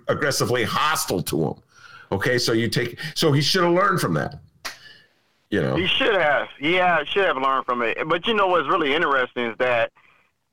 [0.09, 1.55] aggressively hostile to them.
[2.13, 4.41] Okay, so you take so he should have learned from that.
[5.51, 6.49] You know, He should have.
[6.61, 7.97] Yeah, should have learned from it.
[8.09, 9.93] But you know what's really interesting is that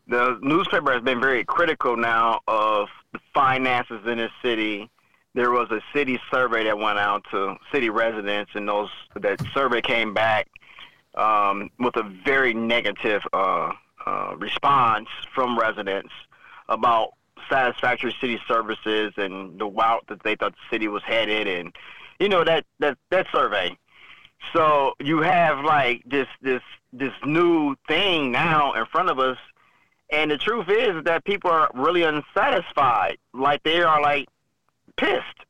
[0.08, 4.90] the newspaper has been very critical now of the finances in the city.
[5.34, 9.82] There was a city survey that went out to city residents, and those that survey
[9.82, 10.48] came back
[11.16, 13.72] um, with a very negative uh,
[14.06, 16.14] uh, response from residents
[16.70, 17.14] about
[17.50, 21.76] satisfactory city services and the route that they thought the city was headed, and
[22.20, 23.78] you know that that that survey.
[24.54, 26.62] So you have like this this
[26.94, 29.38] this new thing now in front of us,
[30.10, 33.18] and the truth is that people are really unsatisfied.
[33.34, 34.28] Like they are like
[34.96, 35.46] pissed,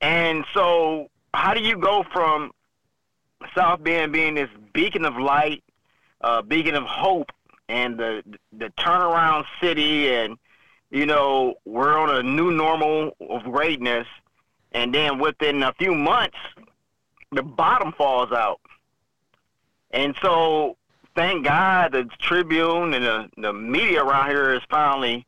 [0.00, 2.52] and so how do you go from
[3.54, 5.62] South Bend being this beacon of light,
[6.22, 7.30] uh, beacon of hope,
[7.68, 8.22] and the
[8.52, 10.36] the turnaround city, and
[10.90, 14.06] you know we're on a new normal of greatness,
[14.72, 16.38] and then within a few months,
[17.32, 18.60] the bottom falls out,
[19.92, 20.76] and so
[21.16, 25.26] thank God the Tribune and the, the media around here is finally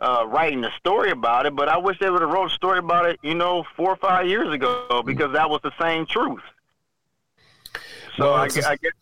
[0.00, 1.54] uh, writing a story about it.
[1.54, 3.96] But I wish they would have wrote a story about it, you know, four or
[3.96, 6.42] five years ago because that was the same truth.
[8.16, 8.92] So well, I, a, I guess.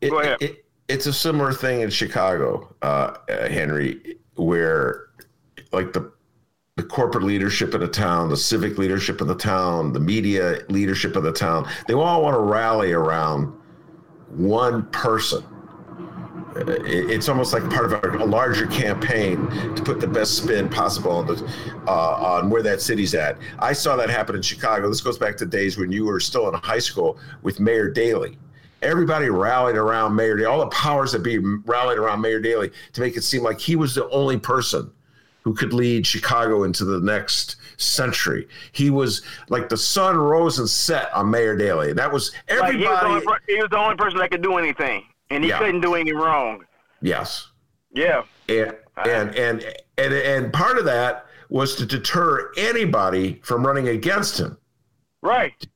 [0.00, 0.38] It, go ahead.
[0.40, 5.06] It, it's a similar thing in Chicago, uh, uh, Henry, where
[5.72, 6.12] like the
[6.76, 11.16] the corporate leadership of the town, the civic leadership of the town, the media leadership
[11.16, 13.52] of the town, they all want to rally around
[14.32, 15.44] one person.
[16.54, 21.26] It's almost like part of a, larger campaign to put the best spin possible on,
[21.26, 21.50] the,
[21.86, 23.38] uh, on where that city's at.
[23.58, 24.88] I saw that happen in Chicago.
[24.88, 28.36] This goes back to days when you were still in high school with Mayor Daley
[28.82, 33.00] everybody rallied around Mayor Daley, all the powers that be rallied around Mayor Daley to
[33.00, 34.90] make it seem like he was the only person
[35.42, 38.48] who could lead Chicago into the next century.
[38.72, 41.92] He was like the sun rose and set on Mayor Daley.
[41.92, 42.78] That was everybody.
[42.78, 45.50] Like he, was only, he, was the only person that could do anything, and he
[45.50, 45.58] yeah.
[45.58, 46.64] couldn't do any wrong.
[47.00, 47.48] Yes.
[47.92, 48.22] Yeah.
[48.48, 49.64] And and and
[49.98, 54.56] and and part of that was to deter anybody from running against him.
[55.20, 55.66] Right.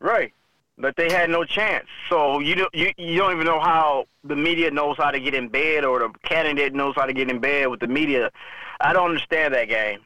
[0.00, 0.32] Right
[0.80, 1.86] but they had no chance.
[2.08, 5.34] So you don't you, you don't even know how the media knows how to get
[5.34, 8.30] in bed or the candidate knows how to get in bed with the media.
[8.80, 10.00] I don't understand that game.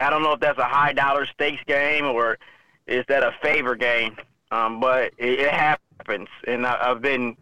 [0.00, 2.38] I don't know if that's a high dollar stakes game or
[2.86, 4.16] is that a favor game.
[4.50, 7.36] Um, but it, it happens, and I, I've been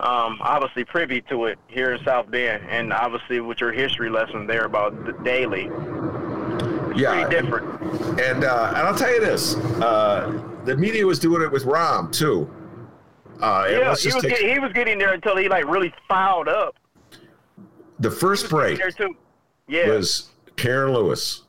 [0.00, 4.46] um, obviously privy to it here in South Bend, and obviously with your history lesson
[4.46, 5.70] there about the Daley.
[5.70, 7.80] It's yeah, pretty different.
[8.20, 9.56] And uh, and I'll tell you this.
[9.56, 12.50] Uh, the media was doing it with Rahm too.
[13.40, 14.22] Uh, yeah, he was, take...
[14.22, 16.76] getting, he was getting there until he like really fouled up.
[18.00, 18.80] The first break
[19.68, 19.88] yeah.
[19.88, 21.42] was Karen Lewis.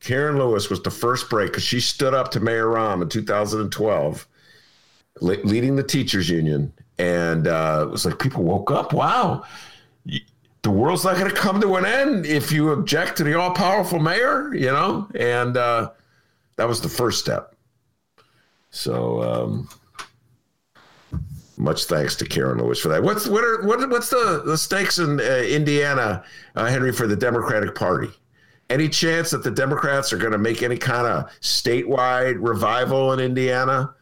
[0.00, 4.26] Karen Lewis was the first break because she stood up to Mayor Rahm in 2012,
[5.20, 8.94] le- leading the teachers union, and uh, it was like people woke up.
[8.94, 9.44] Wow,
[10.62, 13.98] the world's not going to come to an end if you object to the all-powerful
[13.98, 15.08] mayor, you know.
[15.14, 15.90] And uh,
[16.56, 17.54] that was the first step.
[18.70, 19.68] So um,
[21.58, 23.02] much thanks to Karen Lewis for that.
[23.02, 26.24] What's what are what, what's the the stakes in uh, Indiana,
[26.56, 28.10] uh, Henry, for the Democratic Party?
[28.70, 33.18] Any chance that the Democrats are going to make any kind of statewide revival in
[33.18, 33.92] Indiana?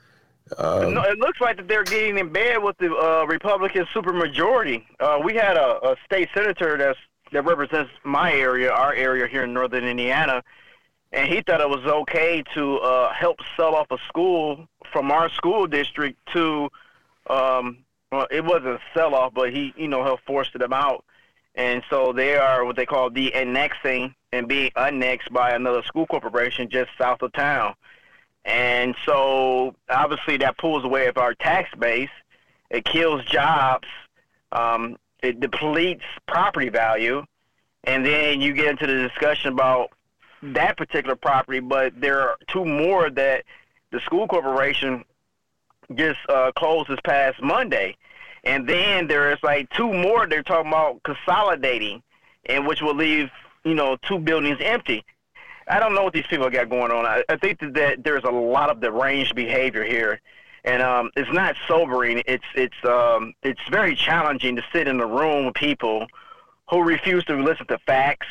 [0.59, 4.85] Um, no, it looks like that they're getting in bed with the uh, Republican supermajority.
[5.01, 6.99] Uh, we had a, a state senator that's
[7.33, 10.43] that represents my area, our area here in northern Indiana,
[11.13, 15.29] and he thought it was okay to uh, help sell off a school from our
[15.31, 16.71] school district to,
[17.29, 17.79] um,
[18.11, 21.05] well, it wasn't a sell off, but he, you know, he forced them out.
[21.59, 26.07] And so they are what they call the annexing and being annexed by another school
[26.07, 27.75] corporation just south of town.
[28.45, 32.11] And so obviously that pulls away of our tax base.
[32.71, 33.89] It kills jobs.
[34.53, 37.25] Um, it depletes property value.
[37.83, 39.91] And then you get into the discussion about
[40.43, 43.45] that particular property, but there are two more that
[43.91, 45.05] the school corporation
[45.93, 47.97] just uh, closed this past Monday.
[48.49, 52.03] And then there is like two more they're talking about consolidating,
[52.47, 53.29] and which will leave,
[53.63, 55.05] you know, two buildings empty.
[55.69, 57.05] I don't know what these people got going on.
[57.05, 60.23] I, I think that, that there's a lot of deranged behavior here,
[60.65, 62.23] and um, it's not sobering.
[62.27, 66.07] It's it's um, it's very challenging to sit in a room with people
[66.71, 68.29] who refuse to listen to facts,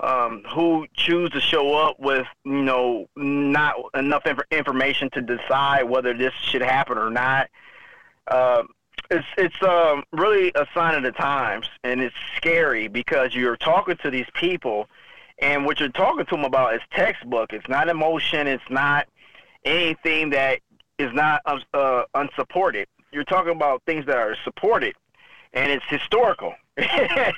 [0.00, 5.84] um, who choose to show up with you know not enough inf- information to decide
[5.84, 7.48] whether this should happen or not.
[8.26, 8.64] Uh,
[9.10, 13.96] it's it's um, really a sign of the times, and it's scary because you're talking
[14.02, 14.88] to these people,
[15.38, 17.52] and what you're talking to them about is textbook.
[17.52, 18.46] It's not emotion.
[18.46, 19.06] It's not
[19.64, 20.60] anything that
[20.98, 21.42] is not
[21.74, 22.88] uh, unsupported.
[23.12, 24.94] You're talking about things that are supported,
[25.52, 26.88] and it's historical, and,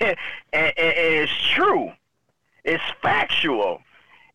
[0.01, 0.17] and,
[0.53, 1.93] and it's true
[2.65, 3.83] it's factual.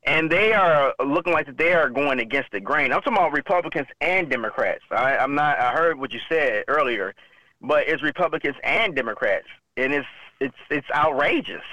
[0.05, 2.91] And they are looking like they are going against the grain.
[2.91, 4.83] I'm talking about Republicans and Democrats.
[4.91, 5.57] I, I'm not.
[5.59, 7.15] I heard what you said earlier,
[7.61, 9.47] but it's Republicans and Democrats,
[9.77, 10.07] and it's
[10.39, 11.63] it's it's outrageous.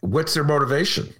[0.00, 1.14] What's their motivation?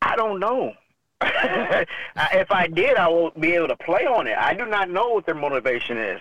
[0.00, 0.72] I don't know.
[1.22, 4.36] if I did, I won't be able to play on it.
[4.36, 6.20] I do not know what their motivation is.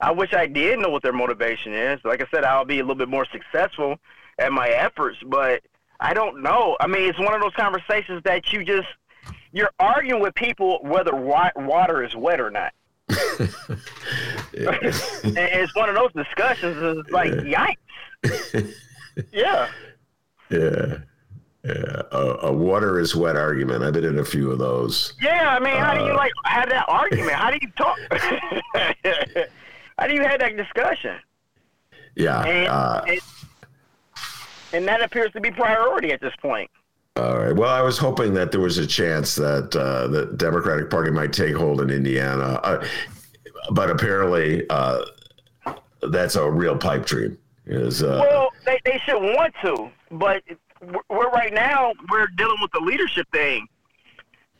[0.00, 2.00] I wish I did know what their motivation is.
[2.04, 3.96] Like I said, I'll be a little bit more successful
[4.38, 5.62] at my efforts, but
[6.00, 6.76] I don't know.
[6.80, 8.88] I mean, it's one of those conversations that you just
[9.52, 12.72] you're arguing with people whether water is wet or not.
[14.52, 16.76] it's one of those discussions.
[16.80, 17.76] It's like yikes.
[19.32, 19.68] yeah.
[20.50, 20.98] Yeah.
[21.64, 23.82] Yeah, a, a, water is wet argument.
[23.82, 25.14] I've been in a few of those.
[25.20, 27.32] Yeah, I mean, how uh, do you uh, like have that argument?
[27.32, 27.98] How do you talk?
[29.98, 31.16] how do you have that discussion?
[32.14, 33.20] Yeah, and, uh, and,
[34.72, 36.70] and, that appears to be priority at this point.
[37.16, 37.54] All right.
[37.54, 41.32] Well, I was hoping that there was a chance that uh, the Democratic Party might
[41.32, 42.86] take hold in Indiana, uh,
[43.70, 45.02] but apparently uh,
[46.02, 47.38] that's a real pipe dream.
[47.64, 50.42] Is well, they, they should want to, but
[51.08, 53.66] we're right now we're dealing with the leadership thing,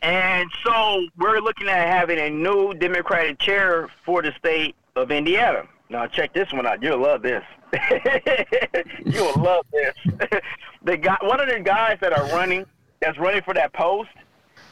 [0.03, 5.69] and so we're looking at having a new Democratic chair for the state of Indiana.
[5.89, 6.83] Now check this one out.
[6.83, 7.45] You'll love this.
[9.05, 9.95] You'll love this.
[10.83, 12.65] the guy, one of the guys that are running,
[13.01, 14.11] that's running for that post,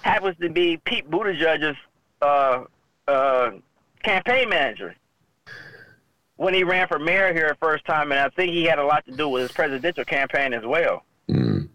[0.03, 1.77] happens to be Pete Buttigieg's
[2.21, 2.65] uh,
[3.07, 3.51] uh,
[4.03, 4.95] campaign manager
[6.37, 8.85] when he ran for mayor here the first time, and I think he had a
[8.85, 11.05] lot to do with his presidential campaign as well.
[11.29, 11.69] Mm.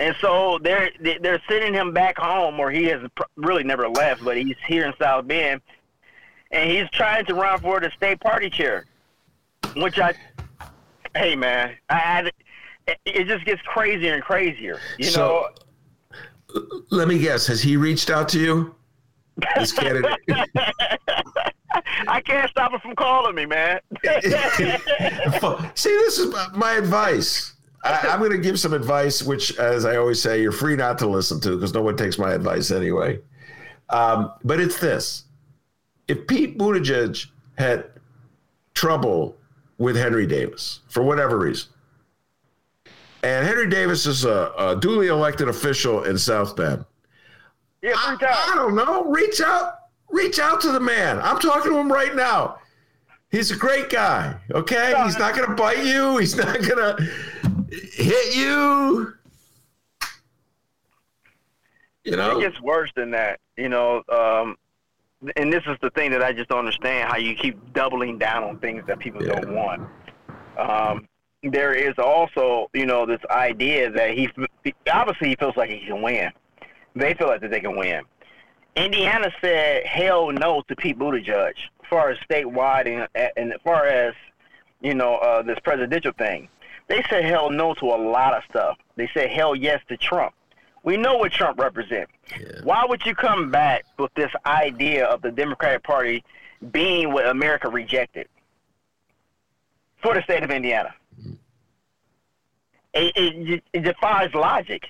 [0.00, 3.02] And so they're they're sending him back home, or he has
[3.36, 5.60] really never left, but he's here in South Bend,
[6.52, 8.86] and he's trying to run for the state party chair.
[9.76, 10.14] Which I,
[11.16, 12.30] hey man, I, I
[13.04, 14.78] it just gets crazier and crazier.
[14.98, 15.46] You so,
[16.54, 16.64] know.
[16.90, 17.46] Let me guess.
[17.46, 18.74] Has he reached out to you?
[19.56, 20.18] This candidate.
[22.08, 23.80] I can't stop him from calling me, man.
[25.74, 27.54] See, this is my advice.
[27.84, 30.98] I, am going to give some advice, which, as I always say, you're free not
[30.98, 33.18] to listen to because no one takes my advice anyway.
[33.88, 35.24] Um, but it's this:
[36.12, 37.86] if Pete Buttigieg had
[38.74, 39.34] trouble
[39.78, 41.70] with Henry Davis for whatever reason,
[43.22, 46.84] and Henry Davis is a, a duly elected official in South Bend,
[47.80, 49.04] yeah, I, I don't know.
[49.04, 49.78] Reach out,
[50.10, 51.18] reach out to the man.
[51.18, 52.58] I'm talking to him right now.
[53.30, 54.38] He's a great guy.
[54.50, 56.18] Okay, he's not going to bite you.
[56.18, 57.10] He's not going to
[57.70, 59.14] hit you.
[62.04, 63.40] You know, it gets worse than that.
[63.56, 64.56] You know, um,
[65.36, 68.44] and this is the thing that I just don't understand: how you keep doubling down
[68.44, 69.40] on things that people yeah.
[69.40, 69.88] don't want.
[70.58, 71.08] Um,
[71.42, 74.28] there is also, you know, this idea that he
[74.92, 76.30] obviously he feels like he can win.
[76.94, 78.02] They feel like that they can win.
[78.76, 83.86] Indiana said hell no to Pete Buttigieg as far as statewide and, and as far
[83.86, 84.14] as
[84.80, 86.48] you know uh, this presidential thing.
[86.88, 88.78] They said hell no to a lot of stuff.
[88.96, 90.34] They said hell yes to Trump.
[90.82, 92.12] We know what Trump represents.
[92.30, 92.46] Yeah.
[92.64, 96.24] Why would you come back with this idea of the Democratic Party
[96.70, 98.28] being what America rejected
[100.02, 100.94] for the state of Indiana?
[101.20, 101.34] Mm-hmm.
[102.94, 104.88] It, it, it defies logic.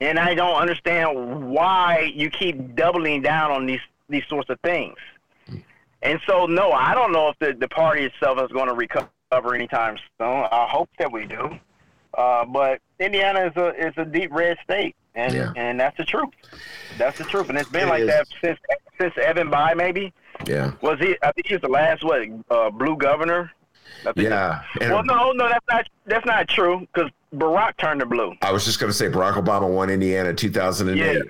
[0.00, 4.96] And I don't understand why you keep doubling down on these these sorts of things.
[5.46, 5.58] Hmm.
[6.02, 9.54] And so, no, I don't know if the, the party itself is going to recover
[9.54, 10.46] anytime soon.
[10.50, 11.50] I hope that we do.
[12.14, 15.52] Uh, but Indiana is a is a deep red state, and yeah.
[15.56, 16.30] and that's the truth.
[16.98, 18.08] That's the truth, and it's been it like is.
[18.08, 18.58] that since
[19.00, 20.12] since Evan Bayh maybe.
[20.46, 20.72] Yeah.
[20.80, 21.16] Was he?
[21.22, 23.52] I think he was the last what uh, blue governor.
[24.16, 24.62] yeah.
[24.80, 28.34] well, no, no, that's not that's not true because Barack turned to blue.
[28.42, 30.98] I was just going to say Barack Obama won Indiana 2008.
[30.98, 31.22] Yeah.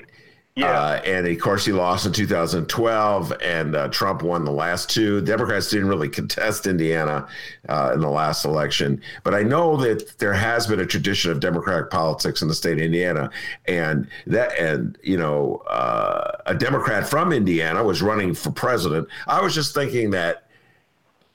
[0.60, 0.78] Yeah.
[0.78, 5.22] Uh, and of course, he lost in 2012, and uh, Trump won the last two.
[5.22, 7.26] Democrats didn't really contest Indiana
[7.68, 11.40] uh, in the last election, but I know that there has been a tradition of
[11.40, 13.30] Democratic politics in the state of Indiana,
[13.66, 19.08] and that, and you know, uh, a Democrat from Indiana was running for president.
[19.26, 20.46] I was just thinking that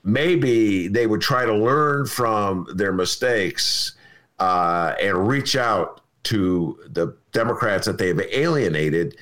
[0.03, 3.93] maybe they would try to learn from their mistakes
[4.37, 9.17] uh, and reach out to the Democrats that they've alienated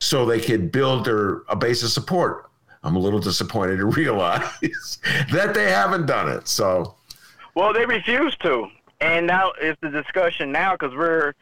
[0.00, 2.50] so they could build their a base of support.
[2.82, 4.98] I'm a little disappointed to realize
[5.30, 6.48] that they haven't done it.
[6.48, 6.96] So,
[7.54, 8.68] well, they refuse to,
[9.00, 11.34] and now it's the discussion now because we're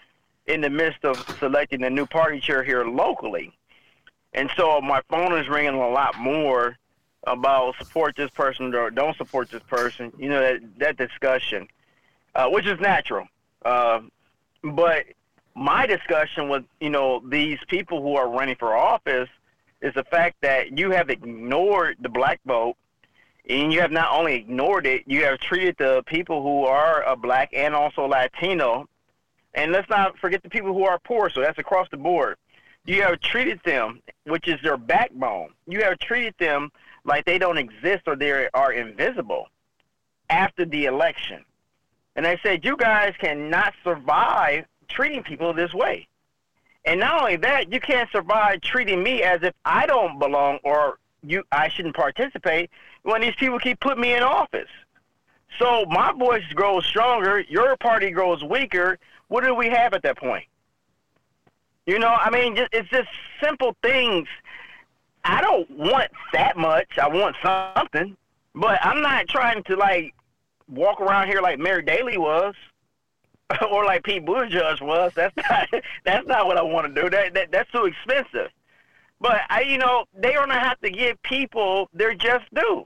[0.47, 3.53] in the midst of selecting a new party chair here locally,
[4.35, 6.77] and so my phone is ringing a lot more
[7.25, 10.13] about support this person or don't support this person.
[10.19, 11.69] You know that that discussion,
[12.35, 13.27] uh, which is natural.
[13.65, 14.01] Uh,
[14.63, 15.07] but
[15.55, 19.29] my discussion with you know these people who are running for office
[19.81, 22.77] is the fact that you have ignored the black vote
[23.49, 27.17] and you have not only ignored it, you have treated the people who are uh,
[27.17, 28.89] black and also Latino,
[29.55, 31.29] and let's not forget the people who are poor.
[31.29, 32.37] So that's across the board.
[32.85, 35.51] You have treated them, which is their backbone.
[35.67, 36.71] You have treated them
[37.05, 39.49] like they don't exist or they are invisible
[40.31, 41.45] after the election.
[42.15, 46.07] And I said, you guys cannot survive treating people this way.
[46.85, 50.99] And not only that, you can't survive treating me as if I don't belong or
[51.23, 52.71] you I shouldn't participate
[53.03, 54.69] when these people keep putting me in office.
[55.59, 58.99] So my voice grows stronger, your party grows weaker.
[59.29, 60.45] What do we have at that point?
[61.87, 63.09] You know, I mean, it's just
[63.43, 64.29] simple things.
[65.25, 66.99] I don't want that much.
[66.99, 68.17] I want something,
[68.55, 70.15] but I'm not trying to like
[70.69, 72.55] walk around here like Mayor Daley was,
[73.71, 75.13] or like Pete Buttigieg was.
[75.15, 75.69] That's not
[76.05, 77.11] that's not what I want to do.
[77.11, 78.51] That, that that's too expensive.
[79.21, 82.85] But I, you know, they don't have to give people their just due,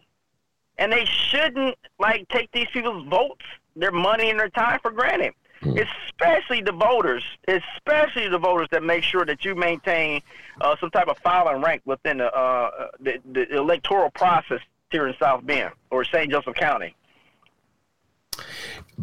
[0.76, 3.44] and they shouldn't like take these people's votes,
[3.74, 5.32] their money, and their time for granted.
[5.62, 5.78] Hmm.
[5.78, 10.20] Especially the voters, especially the voters that make sure that you maintain
[10.60, 14.60] uh, some type of filing rank within the, uh, the the electoral process
[14.90, 16.30] here in South Bend or St.
[16.30, 16.94] Joseph County.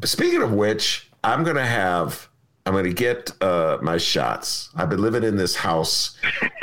[0.03, 2.29] Speaking of which, I'm going to have
[2.65, 4.69] I'm going to get uh, my shots.
[4.75, 6.17] I've been living in this house.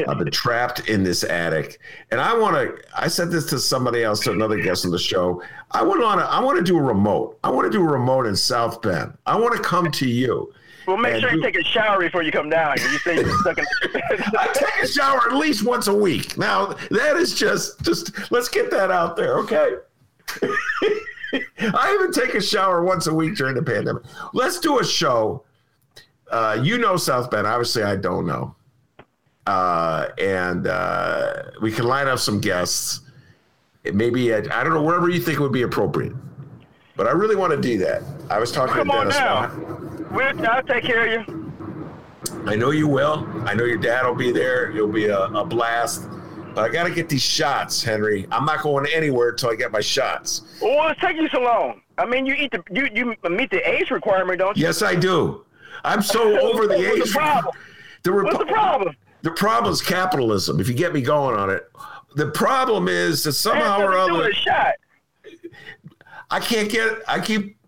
[0.09, 1.79] I've been trapped in this attic,
[2.11, 2.83] and I want to.
[2.97, 5.43] I said this to somebody else, to another guest on the show.
[5.73, 6.07] I want to.
[6.07, 7.39] I want to do a remote.
[7.45, 9.13] I want to do a remote in South Bend.
[9.27, 10.53] I want to come to you.
[10.87, 12.77] Well, make sure you take a shower before you come down.
[12.79, 13.67] You say you're stuck in.
[14.39, 16.39] I take a shower at least once a week.
[16.39, 18.31] Now that is just just.
[18.31, 19.75] Let's get that out there, okay?
[21.59, 24.03] I even take a shower once a week during the pandemic.
[24.33, 25.45] Let's do a show.
[26.31, 27.47] Uh, you know South Bend.
[27.47, 28.55] Obviously, I don't know.
[29.47, 33.01] Uh, and uh, we can line up some guests.
[33.85, 36.13] Maybe at, I don't know wherever you think would be appropriate.
[36.97, 38.03] But I really want to do that.
[38.29, 39.17] I was talking Come to Dennis.
[39.17, 39.23] On
[40.13, 40.53] now.
[40.53, 41.53] I'll take care of you.
[42.47, 43.27] I know you will.
[43.47, 44.71] I know your dad will be there.
[44.71, 46.07] It'll be a, a blast.
[46.55, 48.27] But I got to get these shots, Henry.
[48.33, 50.43] I'm not going anywhere until I get my shots.
[50.61, 51.81] Well, what's taking you so long?
[51.97, 54.65] I mean, you eat the you you meet the age requirement, don't you?
[54.65, 55.45] Yes, I do.
[55.85, 56.99] I'm so over the age.
[56.99, 57.55] What's the problem?
[58.03, 58.97] The What's the problem?
[59.23, 60.61] The problem is capitalism.
[60.61, 61.71] If you get me going on it,
[62.17, 64.75] the problem is that somehow or other, shot.
[66.31, 67.03] I can't get.
[67.07, 67.59] I keep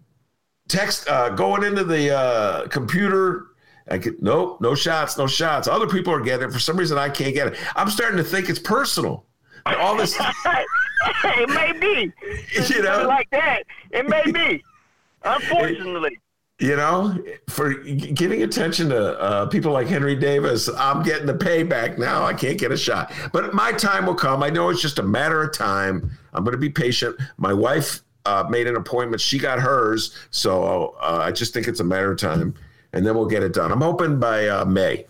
[0.69, 3.49] text uh, going into the uh, computer
[3.91, 5.69] I get nope, no shots, no shots.
[5.69, 6.53] Other people are getting it.
[6.53, 7.59] For some reason, I can't get it.
[7.77, 9.25] I'm starting to think it's personal.
[9.67, 10.19] All this.
[11.25, 12.13] it may be.
[12.69, 13.63] You know, like that.
[13.91, 14.63] It may be.
[15.25, 16.19] Unfortunately.
[16.59, 17.17] you know,
[17.49, 22.25] for giving attention to uh, people like Henry Davis, I'm getting the payback now.
[22.25, 24.43] I can't get a shot, but my time will come.
[24.43, 26.11] I know it's just a matter of time.
[26.35, 27.17] I'm going to be patient.
[27.37, 31.81] My wife uh, made an appointment; she got hers, so uh, I just think it's
[31.81, 32.55] a matter of time
[32.93, 33.73] and then we'll get it done.
[33.73, 35.07] I'm hoping by uh, May.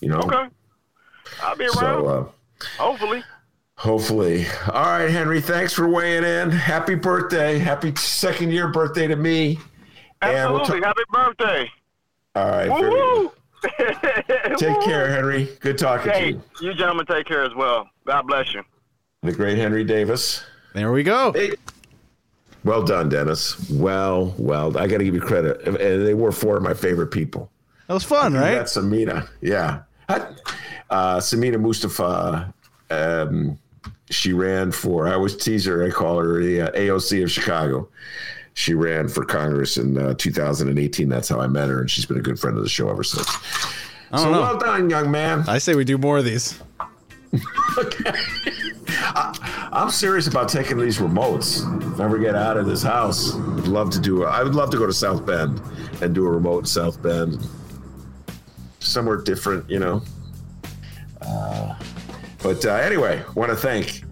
[0.00, 0.20] You know.
[0.20, 0.48] Okay.
[1.42, 1.74] I'll be around.
[1.78, 2.26] So, uh,
[2.78, 3.24] hopefully.
[3.76, 4.46] Hopefully.
[4.72, 5.40] All right, Henry.
[5.40, 6.50] Thanks for weighing in.
[6.50, 7.58] Happy birthday.
[7.58, 9.58] Happy second year birthday to me.
[10.20, 10.80] Absolutely.
[10.80, 11.70] We'll Happy birthday.
[12.36, 12.70] All right.
[12.70, 13.32] Woo-hoo.
[14.56, 15.48] take care, Henry.
[15.60, 16.42] Good talking hey, to you.
[16.60, 17.88] You gentlemen take care as well.
[18.06, 18.62] God bless you.
[19.22, 20.44] The great Henry Davis.
[20.74, 21.32] There we go.
[21.32, 21.52] Hey.
[22.64, 23.68] Well done, Dennis.
[23.70, 25.66] Well, well, I got to give you credit.
[25.66, 27.50] And they were four of my favorite people.
[27.88, 28.54] That was fun, right?
[28.54, 29.28] That's Sameena.
[29.40, 29.82] Yeah.
[30.08, 32.54] Uh, Sameena Mustafa.
[32.90, 33.58] Um,
[34.10, 37.88] she ran for, I always tease her, I call her the uh, AOC of Chicago.
[38.54, 41.08] She ran for Congress in uh, 2018.
[41.08, 43.02] That's how I met her, and she's been a good friend of the show ever
[43.02, 43.26] since.
[44.14, 44.42] So know.
[44.42, 45.44] well done, young man.
[45.48, 46.60] I say we do more of these.
[47.78, 48.12] okay.
[48.98, 51.62] I, am serious about taking these remotes.
[51.92, 54.24] If I ever get out of this house, I'd love to do.
[54.24, 55.60] I would love to go to South Bend
[56.00, 57.46] and do a remote in South Bend,
[58.80, 60.02] somewhere different, you know.
[61.20, 61.74] Uh,
[62.42, 64.02] but uh, anyway, want to thank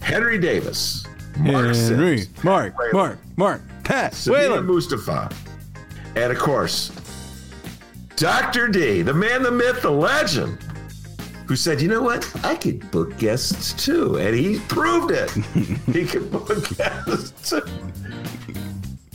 [0.00, 1.04] Henry Davis,
[1.38, 5.30] Mark Henry, Sims, Mark, Mark, Mark, Mark, Pat, Sameena Mustafa,
[6.16, 6.90] and of course,
[8.16, 8.68] Dr.
[8.68, 10.58] D, the man, the myth, the legend
[11.48, 12.30] who said, you know what?
[12.44, 14.18] I could book guests too.
[14.18, 15.30] And he proved it.
[15.92, 17.62] he could book guests too.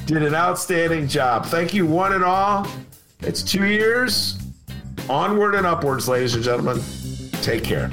[0.07, 1.45] Did an outstanding job.
[1.45, 2.67] Thank you, one and all.
[3.19, 4.39] It's two years.
[5.07, 6.81] Onward and upwards, ladies and gentlemen.
[7.43, 7.91] Take care.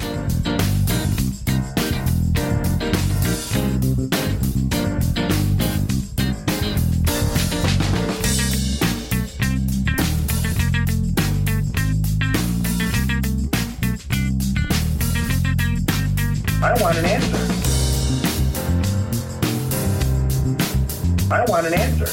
[21.51, 22.05] Want an answer.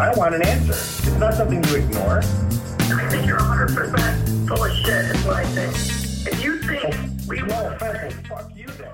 [0.00, 0.70] I want an answer.
[0.70, 2.18] It's not something you ignore.
[2.18, 5.74] I think you're 100% full of shit, is what I think.
[6.32, 7.26] If you think oh.
[7.26, 8.92] we No offense, fuck you then.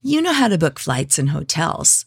[0.00, 2.06] You know how to book flights and hotels.